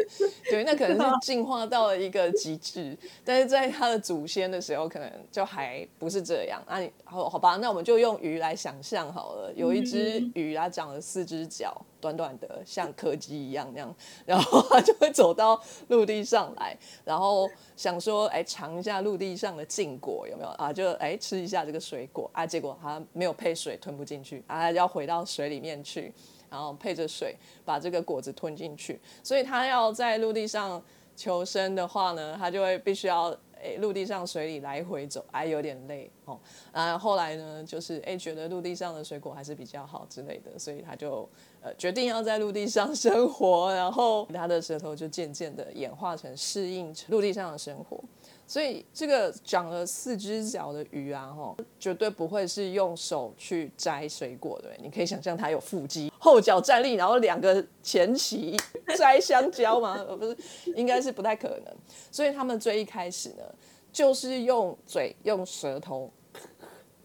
[0.50, 6.62] 对，那可能是进化到了一个极致，但是在它的祖先的时候，可能就还不是这样。
[6.68, 10.52] 那你好好吧，那我们就用鱼来想象好了，有一只鱼。
[10.52, 20.72] 鱼它长了四只脚，短短的，像柯基一样那样， 然后它就会走到陆地上来，然后想说，哎，尝一下陆地上的禁果有没有啊？
[20.72, 26.14] 就哎吃一下这个水果啊，结果它没有配水，吞不进去啊，要回到水里面去，
[26.50, 29.00] 然后配着水把这个果子吞进去。
[29.24, 30.82] 所以它要在陆地上
[31.16, 33.36] 求生的话呢，它就会必须要。
[33.66, 36.40] 哎，陆地上、水里来回走，哎，有点累哦。
[36.72, 41.28] 啊，后来呢，就是哎，觉得陆地上的水果还是比较好之类的，所以他就
[41.62, 48.00] 呃决定要在陆地上生活，然后他的舌头就渐渐的演化成适应陆地上的生活。
[48.48, 54.70] 所以这个长了四只脚的鱼啊，哈，绝对不会是用手去摘水果的。
[54.82, 58.56] 你可以想象它有腹肌，后脚站立，然后两个前鳍
[58.96, 59.98] 摘香蕉吗？
[60.16, 60.38] 不是，
[60.76, 61.76] 应该是不太可能。
[62.12, 63.44] 所以他们最一开始呢，
[63.92, 66.12] 就是用嘴、用舌头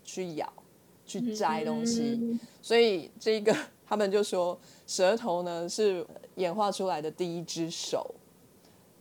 [0.04, 0.52] 去咬、
[1.06, 2.38] 去摘东西。
[2.60, 8.14] 所以这个他们就说，舌头呢是演化出来的第一只手。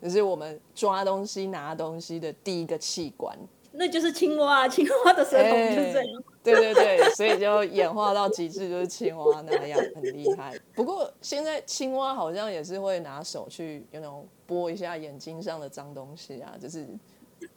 [0.01, 3.37] 就是我们抓东西、拿东西的第一个器官，
[3.73, 4.67] 那就是青蛙。
[4.67, 6.23] 青蛙的舌头就是这样。
[6.41, 10.57] 对对对，所以就演化到极致，就是青蛙那样，很厉害。
[10.73, 16.87] 不过现在青蛙好像也是会拿手去，有那种拨一下眼睛上的脏东西啊，就是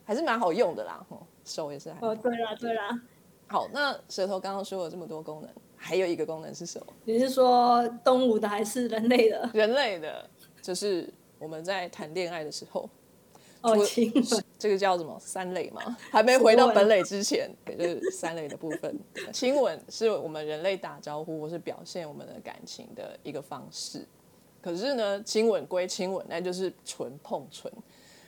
[0.04, 1.00] 还是蛮好用的啦。
[1.44, 1.90] 手也是。
[2.00, 3.00] 哦，对啦，对啦。
[3.46, 6.86] 好，那舌头刚刚说了这么多功能，还有一个功能是什么？
[7.04, 9.48] 你是说动物的还是人类的？
[9.54, 10.28] 人类的，
[10.60, 11.08] 就是。
[11.42, 12.88] 我们在谈恋爱的时候，
[13.62, 15.96] 哦，亲吻，这个叫什么三类吗？
[16.08, 18.96] 还没回到本垒之前，就是三类的部分。
[19.32, 24.06] 亲吻是我们人类打招呼或是表现我们的感情的一个方式。
[24.60, 27.70] 可是呢，亲吻归亲吻，那就是唇碰唇。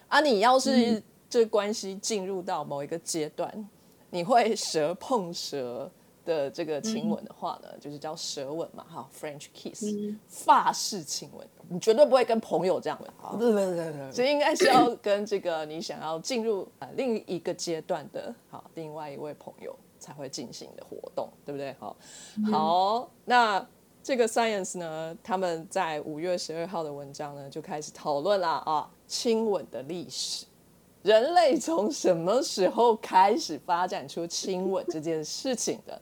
[0.08, 1.00] 啊，你要是
[1.30, 3.68] 这关系进入到某一个阶段，
[4.10, 5.88] 你会舌碰舌。
[6.24, 9.84] 的这个亲吻的话呢，就是叫舌吻嘛，哈，French kiss，
[10.26, 21.74] 法式亲吻，你绝对不会跟朋友这样吻，对对对对，所以应该是要跟这个你想要进入呃另一个阶段的，好，另外一位朋友才会进行的活动，对不对？
[21.78, 21.96] 好，
[22.50, 23.66] 好，那
[24.02, 30.46] 这个 Science 呢，他们在五月十二号的文章呢就开始讨论了啊，亲吻的历史。
[31.02, 36.00] 人类从什么时候开始发展出亲吻这件事情的？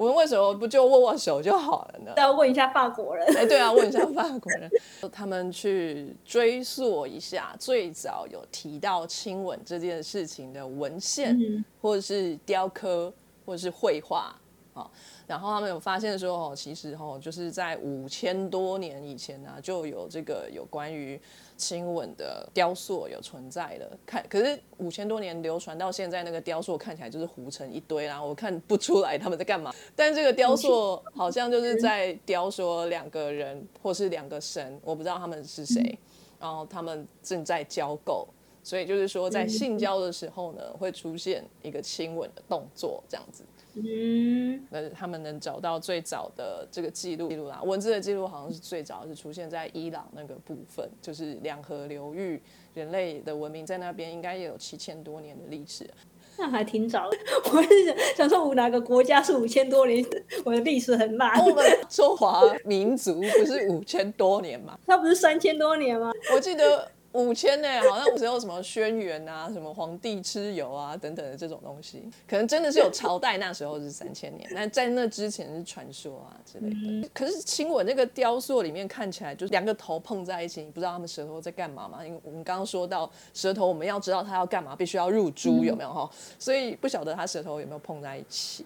[0.00, 2.14] 我们为什么不就握握手就好了呢？
[2.16, 3.26] 要问一下法国人。
[3.36, 4.70] 哎，对啊，问一下法国人，
[5.12, 11.38] 他们去追溯一下最早有提到亲吻这件事情的文献，
[11.82, 13.12] 或者是雕刻，
[13.44, 14.34] 或者是绘画
[14.72, 14.90] 啊。
[15.26, 21.20] 然后他们有发现说，哦，其实哦，就是在五千多年以前呢，就有这个有关于。
[21.60, 29.70] 亲吻的雕塑有存在的，看可是五千多年流传到现在，那个雕塑看起来就是糊成一堆啦，我看不出来他们在干嘛。
[29.94, 35.98] 但这个雕塑好像就是在雕说两个人或是两个神，我不知道他们是谁，
[36.40, 38.26] 然后他们正在交媾，
[38.64, 43.44] 所以就是说在性交的时候呢，会出现一个亲吻的动作这样子。
[43.74, 52.40] 嗯，那他们能找到最早的这个记录记录啦，文字的记录好像是最早是出现在伊朗那个部分，就是两河流域，
[52.74, 55.88] 人类的文明在那边应该也有七千多年的历史，
[56.36, 57.16] 那还挺早的。
[57.52, 60.04] 我是想想说，我哪个国家是五千多年？
[60.44, 61.38] 我的历史很慢。
[61.44, 64.78] 我们中华民族不是五千多年吗？
[64.86, 66.10] 它不是三千多年吗？
[66.34, 76.70] 我记得五千呢，好像只有什么轩辕啊，什么皇帝蚩尤啊等等的这种东西，可能真的是有朝代，那时候是三千年，那在那之前是传说啊之类
[77.02, 77.08] 的。
[77.12, 82.06] 可是亲吻那个雕塑里面看起来就是两个头碰在一起，你不知道他们舌头在干嘛嘛？
[82.06, 86.08] 因为我们刚刚说到舌头，我们要知道它要干嘛，必须要入珠，有没有哈？
[86.38, 88.64] 所以不晓得他舌头有没有碰在一起。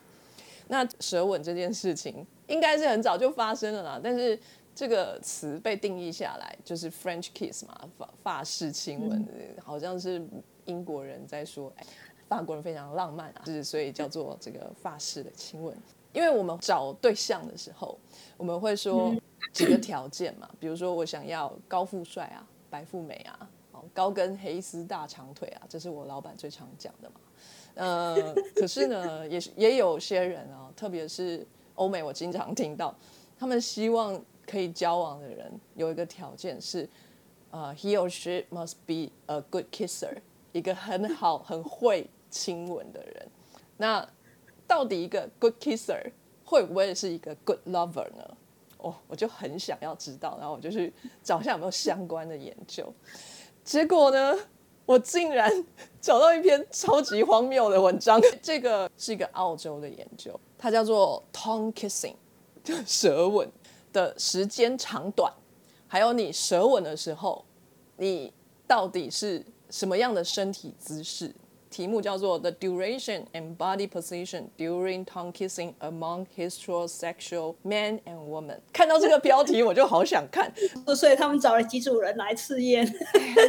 [0.69, 4.39] 那舌吻这件事情应该是很早就发生了啦，但是。
[4.75, 9.25] 这个词被定义下来就是 French kiss 嘛，法法式亲吻，
[9.63, 10.21] 好像是
[10.65, 11.87] 英国人在说，哎，
[12.29, 15.77] 法国人非常浪漫啊，就是所以叫做这个法式的亲吻。
[16.13, 17.97] 因为我们找对象的时候，
[18.37, 19.15] 我们会说
[19.53, 23.51] 几个条件嘛，比如说我想要高富帅啊，白富美啊，
[23.93, 27.17] 高跟黑丝大长腿啊，这是我老板最常讲的嘛。
[27.75, 31.47] 呃， 可是呢，也也有些人啊，特别是
[31.77, 32.93] 欧美，我经常听到
[33.39, 34.21] 他们希望。
[34.47, 36.89] 可以交往的人有一个条件是，
[37.51, 40.17] 呃，he or she must be a good kisser，
[40.53, 43.29] 一个很好、很会亲吻的人。
[43.77, 44.07] 那
[44.67, 46.11] 到底一个 good kisser
[46.45, 48.37] 会不会是一个 good lover 呢？
[48.79, 50.93] 哦，我就很想要知道，然后我就去
[51.23, 52.93] 找一下有没有相关的研究。
[53.65, 54.37] 结果呢，
[54.85, 55.51] 我竟然
[56.03, 58.21] 找到一篇超级荒谬的文章。
[58.43, 62.15] 这个是一个澳洲的研究，它叫做 tongue kissing，
[62.63, 63.51] 就舌吻。
[63.95, 65.33] 的时间长短，
[65.89, 67.43] 还有你舌吻的时候，
[67.97, 68.31] 你
[68.67, 71.35] 到底是什么样的身体姿势？
[71.71, 78.59] 题目叫做 The Duration and Body Position During Tongue Kissing Among Heterosexual Men and Women。
[78.73, 80.53] 看到这个标题，我就好想看。
[80.95, 82.89] 所以他们找了几组人来试验，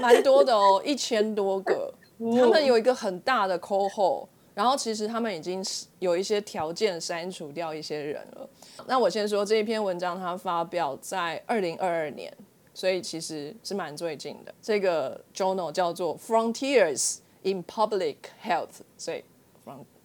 [0.02, 1.94] 蛮多的哦，一千多个。
[2.18, 4.28] 他们有一个很大的 cohort。
[4.56, 5.64] 然后其实他们已经
[6.00, 8.50] 有一些条件删除掉一些人了。
[8.88, 12.34] 那我先说这一篇文章，它发表在二零二二年，
[12.74, 14.56] 所以其实是蛮最近的。
[14.62, 19.24] 这个 journal 叫做 Frontiers in Public Health，所以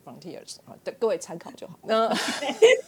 [0.05, 1.79] Frontiers 啊，各位参考就好。
[1.85, 2.13] 那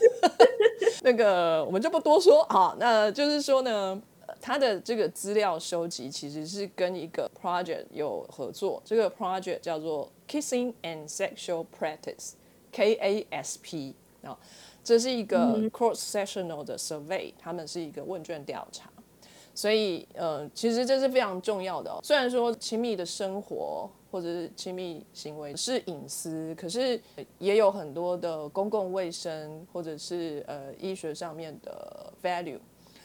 [1.02, 4.02] 那个我们就不多说啊，那就是说呢。
[4.43, 14.36] 他的这个资料收集其实是跟一个 project 有合作，这个 project 叫做 Kissing and Sexual Practice（KASP） 啊，
[14.82, 18.90] 这是一个 cross-sectional 的 survey，他们是一个问卷调查，
[19.55, 22.01] 所以呃，其实这是非常重要的。
[22.03, 27.01] 虽然说亲密的生活或者是亲密行为是隐私，可是
[27.38, 32.59] 也有很多的公共卫生或者是呃医学上面的 value，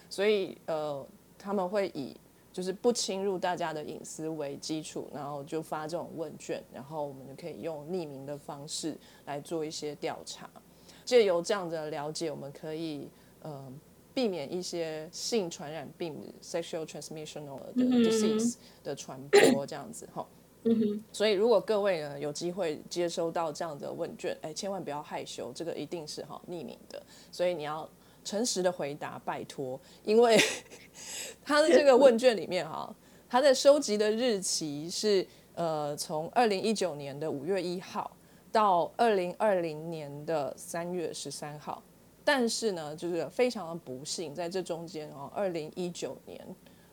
[0.09, 1.05] 所以呃。
[1.37, 2.15] 他们会以
[2.51, 10.49] 就是不侵入大家的隐私为基础，然后就发这种问卷，然后我们就可以用匿名的方式来做一些调查。
[11.05, 13.07] 借由这样的了解，我们可以
[13.43, 13.71] 呃
[14.13, 20.25] 避免一些性传染病 （sexual transmissional 的 disease） 的传播，这样子哈。
[21.11, 26.99] 所以如果各位呢有机会接收到这样的问卷，哎，千万不要害羞，这个一定是哈匿名的，
[27.31, 27.87] 所以你要。
[28.27, 30.37] 诚实的回答，拜托，因为
[31.45, 32.93] 他的这个问卷里面哈，
[33.29, 35.25] 他的收集的日期是
[35.55, 38.11] 呃从二零一九年的五月一号
[38.51, 41.81] 到二零二零年的三月十三号，
[42.25, 46.45] 但是呢，就是非常的不幸，在这中间哦，二零一九年。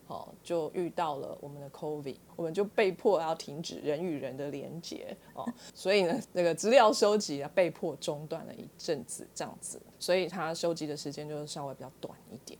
[0.06, 12.58] 哦，就遇到了我们的 COVID，我们就被迫要停止人与人的连接哦， 所以呢，那个资料收集啊被迫中断了一阵子，这样子，所以他收集的时间就是稍微比较短一点。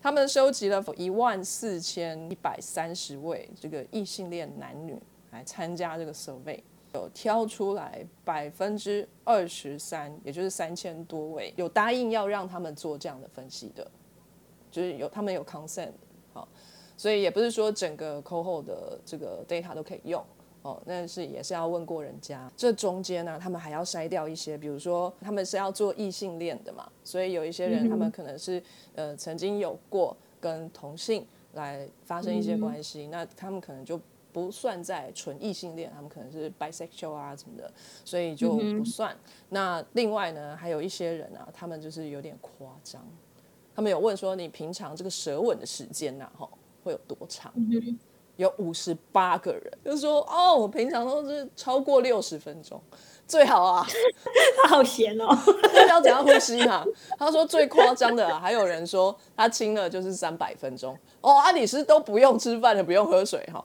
[0.00, 4.96] 他们收集了一万四千一百三十位这个异性恋男女
[5.32, 6.60] 来参加这个 survey，
[6.94, 13.90] 有挑出来百分之二十三，也就是三千多位有答应要让他们做这样的分析的，
[14.70, 15.90] 就是有他们有 consent。
[16.36, 16.46] 好，
[16.98, 20.22] 所以也不是说整个 cohort 的这个 data 都可以用
[20.60, 22.52] 哦，那是也是要问过人家。
[22.54, 28.62] 这中间呢，他们还要筛掉一些，比如说他们是要做异性恋的嘛，所以有一些人他们可能是
[28.94, 33.98] 呃曾经有过跟同性来发生一些关系，那他们可能就
[34.30, 37.72] 不算在纯异性恋，他们可能是 bisexual 啊什么的，
[38.04, 39.16] 所以就不算。
[39.48, 43.02] 那另外呢，还有一些人啊，他们就是有点夸张。
[43.76, 46.48] 他们有问说，你平常这个舌吻的时间呐，哈，
[46.82, 47.52] 会有多长？
[48.36, 52.78] 有五十八个人，就说哦，我平常都是超过六十分钟，
[53.26, 53.86] 最好啊。
[54.62, 55.26] 他 好闲哦，
[55.88, 56.84] 要怎样呼吸嘛？
[57.18, 60.94] 他说最夸张的，还有人说他亲了就是三百分钟。
[61.22, 63.64] 哦，阿里是都不用吃饭的，不用喝水哈。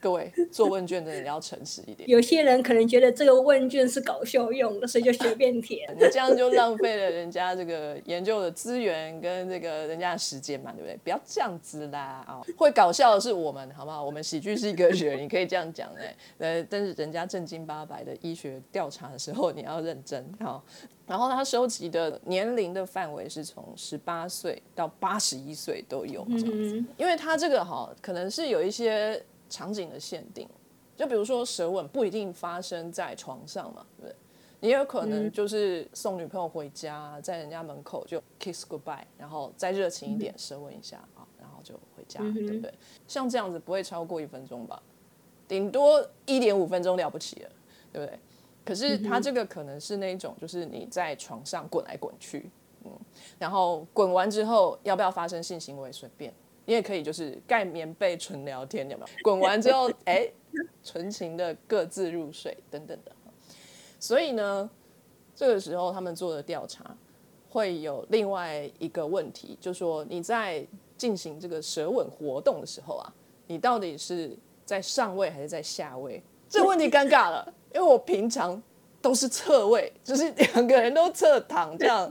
[0.00, 2.08] 各位做问卷的人要诚实一点。
[2.08, 5.88] 有些人可能觉得这个问卷是搞笑用的，所以就随便填。
[5.96, 10.96] 你这样就浪费了人家这个研究的资源跟这个人家的时间嘛，对不对？
[11.04, 12.40] 不要这样子啦啊！
[12.56, 14.04] 会搞笑的是我们，好不好？
[14.04, 16.16] 我们喜剧是一个人，你可以这样讲哎。
[16.38, 20.64] 呃，但是人家正经八百的医学调查的时候，你要认真好。
[21.06, 30.48] 然后他收集的年龄的范围是从十八岁到八十一岁都有这样子，因为他这个哈可能是有一些场景的限定，
[30.96, 34.16] 就比如说舌吻不一定发生在床上嘛，对不对？
[34.60, 42.72] 也有可能就是送女朋友回家，在人家门口就 kiss goodbye，然后再热情一点舌吻一下啊，然后就回家，对不对？
[43.06, 44.82] 像这样子不会超过一分钟吧，
[45.46, 47.50] 顶多一点五分钟了不起了，
[47.92, 48.18] 对不对？
[48.64, 52.50] 可是他这个可能是那种，就是你在床上滚来滚去，
[52.84, 52.90] 嗯，
[53.38, 56.32] 然后滚完之后要不要发生性行为随便，
[56.66, 59.08] 你也可以就是盖棉被纯聊天，有没有？
[59.22, 60.28] 滚完之后，哎，
[60.84, 63.12] 纯情的各自入睡等等的。
[63.98, 64.68] 所以呢，
[65.34, 66.94] 这个时候他们做的调查
[67.48, 70.66] 会有另外一个问题，就说你在
[70.98, 73.10] 进行这个舌吻活动的时候啊，
[73.46, 76.22] 你到底是在上位还是在下位？
[76.48, 77.54] 这个问题尴尬了。
[77.74, 78.62] 因为我平常
[79.02, 82.10] 都是侧位，就是两个人都侧躺这样，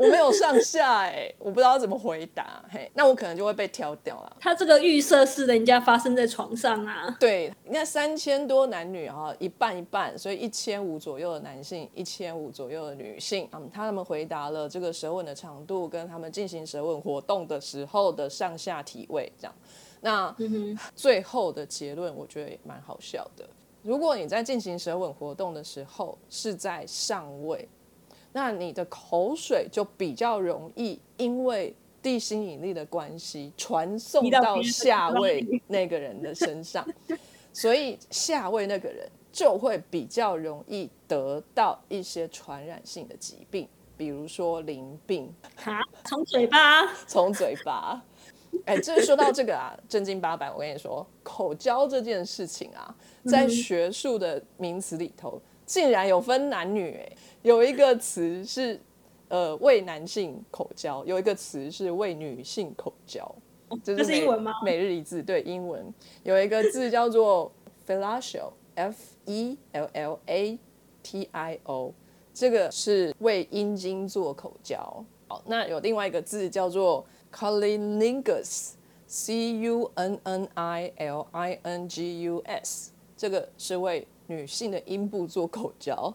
[0.00, 4.36] 我没有上下哎，我不知道怎么回答，嘿，那我可能就会被挑掉了。
[4.40, 7.14] 他这个预设是人家发生在床上啊？
[7.20, 19.54] 对，你看三千多男女哈，一半一半，所以一千五左右的男性，一千五左右的女性，嗯，他们回答了这个舌吻的长度跟他们进行舌吻活动的时候的上下体位这样，
[20.00, 20.34] 那
[20.96, 23.46] 最后的结论我觉得也蛮好笑的。
[23.82, 27.68] 如果你在进行舌吻活动的时候是在上位，
[28.32, 36.86] 那你的口水就比较容易因为地心引力的关系传送到下位那个人的身上，
[37.52, 45.32] 所以下位那个人就会比较容易得到一些传染性的疾病，比如说淋病。
[45.64, 46.86] 啊，从嘴巴？
[47.06, 48.02] 从嘴巴。
[48.64, 52.92] 哎，这说到这个啊，正经八百，我跟你说，口交这件事情啊，
[53.24, 56.98] 在学术的名词里头，竟然有分男女。
[56.98, 57.12] 哎，
[57.42, 58.80] 有一个词是
[59.28, 63.34] 呃为男性口交，有一个词是为女性口交。
[63.82, 64.52] 这是英文吗？
[64.64, 67.52] 每日一字，对，英文有一个字叫做
[67.86, 70.58] fellatio，f e l l a
[71.02, 71.92] t i o，
[72.34, 75.04] 这个是为阴茎做口交。
[75.28, 77.06] 好，那有另外一个字叫做。
[77.32, 86.14] Cunnilingus，C U N N I L I N G U S，这个是为女性的阴部做口交。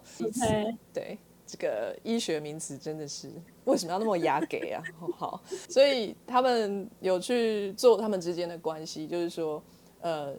[0.94, 3.30] 对，这个医学名词真的是
[3.66, 4.82] 为什么要那么雅给啊？
[5.18, 9.62] 好，所以他们有去做他们之间的关系，就是说，
[10.00, 10.34] 呃，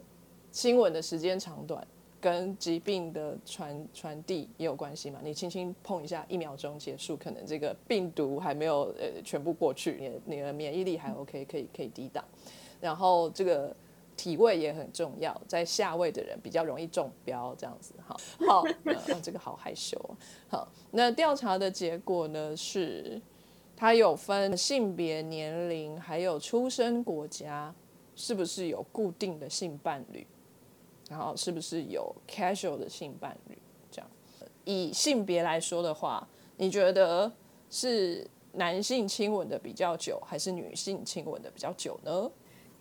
[0.51, 1.85] 亲吻的时间长短。
[2.19, 5.19] 跟疾病的传传递也有关系嘛？
[5.23, 12.25] 你轻轻碰一下，一秒钟结束，可能这个病毒还没有呃全部过去，你你的免疫力还 OK，可以可以抵挡。
[12.81, 13.73] 然后这个
[14.17, 18.17] 体位也很重要，在下位的人比较容易中标，这样子哈。
[18.47, 18.63] 好，
[19.23, 19.97] 这个好害羞。
[20.49, 23.21] 好，那调查的结果呢是，
[23.75, 27.73] 它有分性别、年龄，还有出生国家，
[28.15, 30.25] 是不是有固定的性伴侣？
[31.09, 33.57] 然后是不是有 casual 的性伴侣？
[33.91, 34.09] 这样，
[34.65, 37.31] 以性别来说的话，你觉得
[37.69, 42.29] 是男性亲吻的比较久，还是女性亲吻的比较久呢？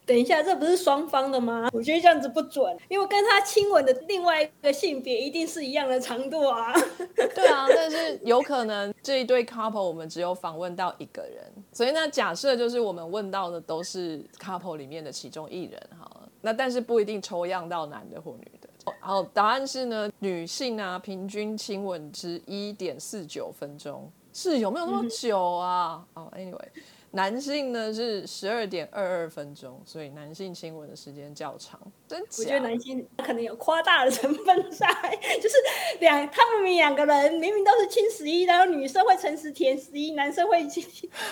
[0.06, 1.68] 等一下，这不是双方的吗？
[1.72, 6.72] 我觉得这样子不准，因为跟他亲吻的另外一个性别一定是一样的长度啊。
[7.34, 16.08] 对啊，但是有可能这一对 couple 我们只有访问到一个人，所以那假设就是我们问到的都是 couple 里面的其中一人哈。
[16.40, 18.68] 那但是不一定抽样到男的或女的。
[19.00, 26.06] 好，答案是呢，女性啊，平均亲吻是一点四九分钟，是有没有那么久啊？
[26.14, 26.68] 哦，anyway。
[27.16, 31.80] 男性呢是十二点二二分钟，所以男性亲吻的时间较长。
[32.06, 34.86] 真我觉得男性可能有夸大的成分在，
[35.40, 35.56] 就是
[35.98, 40.62] 两他们两个人明明都是亲十一，然后女生会诚实填十一，男生会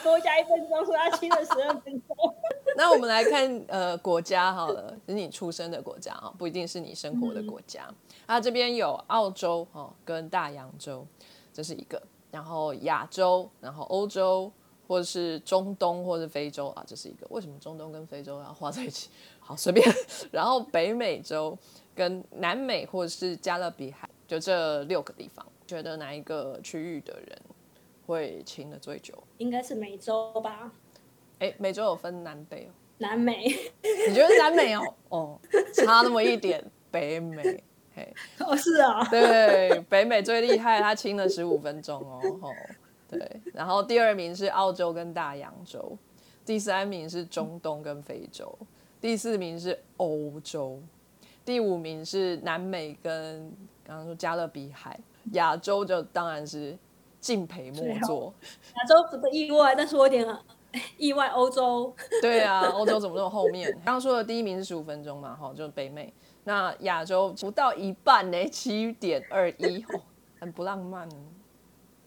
[0.03, 2.17] 多加一分钟，说他亲了十二分钟。
[2.79, 7.87] 那我们来看呃国家好了，是你出生的国家啊，不一定是你生活的国家。
[8.25, 11.07] 啊，这边有澳洲哈跟大洋洲，
[11.53, 14.51] 这是一个，然后亚洲，然后欧洲。
[14.87, 17.27] 或者是中东，或者是非洲啊，这是一个。
[17.31, 19.11] 为什么中东跟非洲要画在一起？
[19.41, 19.87] 好，随便。
[20.31, 21.57] 然后北美洲
[21.95, 27.39] 跟南美，或者是加勒比海，就这六个地方，觉得哪一个区域的人
[28.07, 29.15] 会亲的最久？
[29.39, 30.71] 应该是美洲吧？
[31.39, 32.75] 哎，美洲有分南北哦。
[32.99, 33.45] 南美。
[34.09, 34.95] 你觉得南美哦？
[35.11, 35.41] 哦，
[35.75, 37.63] 差那么一点，北美。
[37.97, 42.21] 嘿，哦，是啊，对，北美最厉害，他亲了十五分钟哦。
[42.41, 42.53] 吼，
[43.19, 45.97] 对，然后第二名是澳洲跟大洋洲，
[46.45, 48.57] 第三名是中东跟非洲，
[49.01, 50.81] 第四名是欧洲，
[51.45, 53.53] 第五名是南美跟
[53.85, 54.99] 刚刚说加勒比海，
[55.33, 56.77] 亚洲就当然是
[57.21, 58.33] 敬陪末座。
[58.77, 60.27] 亚洲不意外，但是我有点
[60.97, 61.95] 意外，欧洲。
[62.21, 63.71] 对啊，欧洲怎么那么后面？
[63.85, 66.13] 刚刚说的第一名是十五分钟嘛，哈，就是北美。
[66.45, 70.01] 那亚洲不到一半呢，七点二一哦，
[70.41, 71.09] 很不浪漫。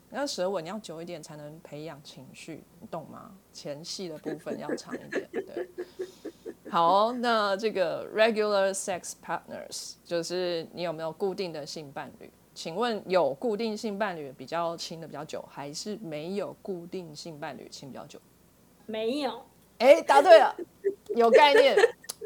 [0.10, 3.32] 你要舌吻，你要久一点才能培养情绪，你懂吗？
[3.52, 5.30] 前戏的部分要长一点。
[5.32, 5.70] 对，
[6.70, 12.32] 好，那这个 regular sex partners 就是你有没有固定的性伴侣？
[12.56, 18.20] 请问有固定性伴侣比较亲的比较久，还是没有固定性伴侣亲比较久？
[18.86, 19.42] 没有。
[19.80, 20.56] 哎，答对了，
[21.16, 21.76] 有概念。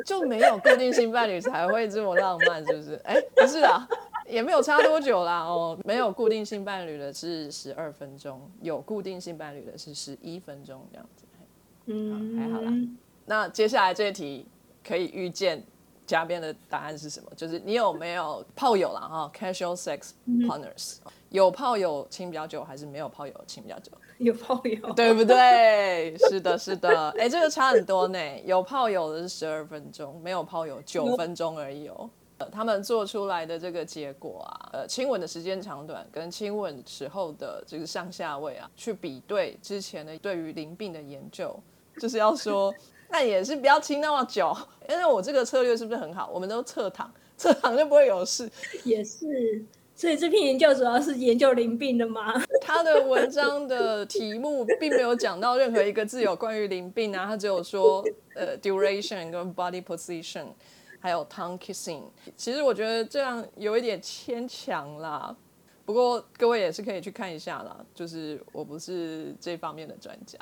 [0.03, 2.95] 就没有固定性伴侣才会这么浪漫，是不是？
[3.03, 3.87] 哎，不是啊，
[4.31, 5.43] 也没有差多久啦。
[5.43, 11.25] 哦，没有固定性伴侣的是十二分钟，有固定性伴侣的是十一分钟，这样子。
[11.87, 12.71] 嗯，还好啦。
[13.25, 14.47] 那接下来这一题
[14.87, 15.63] 可以预见
[16.05, 17.31] 嘉宾的答案是什么？
[17.35, 20.11] 就是你有没有炮友啦哈？Casual sex
[20.47, 20.97] partners，
[21.29, 23.91] 有炮友亲比较久，还是没有炮友亲比较久？
[24.19, 26.15] 有炮友，对不对？
[26.29, 27.09] 是的，是的。
[27.17, 28.19] 哎，这个差很多呢。
[28.45, 32.07] 有炮友的是十二分钟，没有炮友九分钟而已哦。
[32.49, 41.57] 他们做出来的这个结果啊，呃，亲吻的时间长短跟亲吻时候的这个上下位啊，去比对之前的对于淋病的研究，
[41.99, 42.73] 就是要说，
[43.09, 44.55] 那也是不要亲那么久。
[44.89, 46.29] 因为我这个策略是不是很好？
[46.33, 48.49] 我们都侧躺，侧躺就不会有事。
[48.83, 49.63] 也是。
[49.93, 52.33] 所以这篇研究主要是研究淋病的吗？
[52.59, 60.45] 他的文章的题目并没有讲到任何一个字有关于淋病啊，他只有说呃 duration 跟 body position，
[61.01, 62.03] 还有 tongue kissing。
[62.37, 65.35] 其实我觉得这样有一点牵强啦。
[65.83, 70.39] 不过各位也是可以去看一下啦，就是我不是这方面的专家。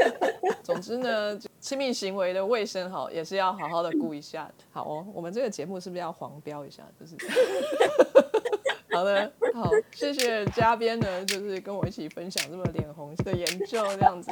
[0.62, 4.50] 总之呢，亲密行为的卫生好也是要好好的顾一下。
[4.70, 6.84] 好哦，我们这个节目是不是要黄标一下？
[6.98, 7.16] 就是。
[8.90, 14.30] 好的，好，谢谢嘉宾呢，就是跟我一起分享这么脸红的研究这样子。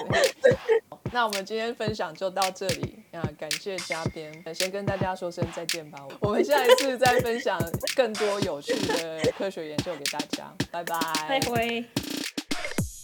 [1.16, 5.98] 那我们今天分享就到这里啊，感谢嘉宾，先跟大家说声再见吧。
[6.20, 7.58] 我们下一次再分享
[7.96, 11.82] 更多有趣的科学研究给大家，拜拜，再会。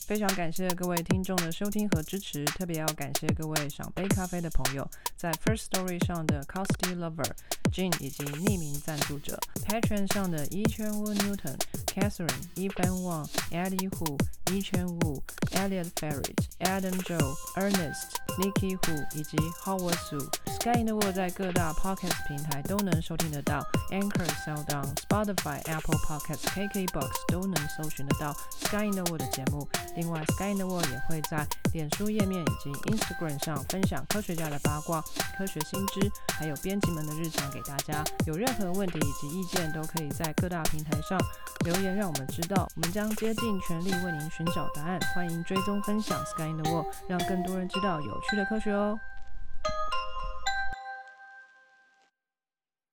[0.07, 4.87] 非常感谢各位听众的收听和支持，特别要感谢各位赏杯咖啡的朋友，
[5.23, 7.31] 在 First Story 上的 Costy Lover、
[7.71, 11.57] Jane 以及匿名赞助者，Patron 上的 e c h e n Wu Newton、
[11.87, 14.19] Catherine、Evan Wang、Eddie Hu、
[14.51, 20.29] e c h e n Wu、Elliot Ferret、Adam Joe、Ernest、Nikki Hu 以及 Howard Su。
[20.63, 29.03] Sky in the World 在各大 Podcast 平台都能收听得到，Anchor Sell Down Spotify Apple Podcasts、KKBox 都能搜寻得到 Sky in the
[29.05, 29.69] World 的节目。
[29.97, 35.03] 另外，Sky in the World 也会在脸书页面以及 Instagram 上分享科学家的八卦、
[35.37, 38.05] 科学新知，还有编辑们的日常给大家。
[38.27, 41.19] 有任何问题以及意见，都可以在各大平台上
[41.65, 42.69] 留言，让我们知道。
[42.75, 44.99] 我们将竭尽全力为您寻找答案。
[45.15, 48.99] 欢迎追踪分享 Sky in the World，让更多人知道有趣的科学哦。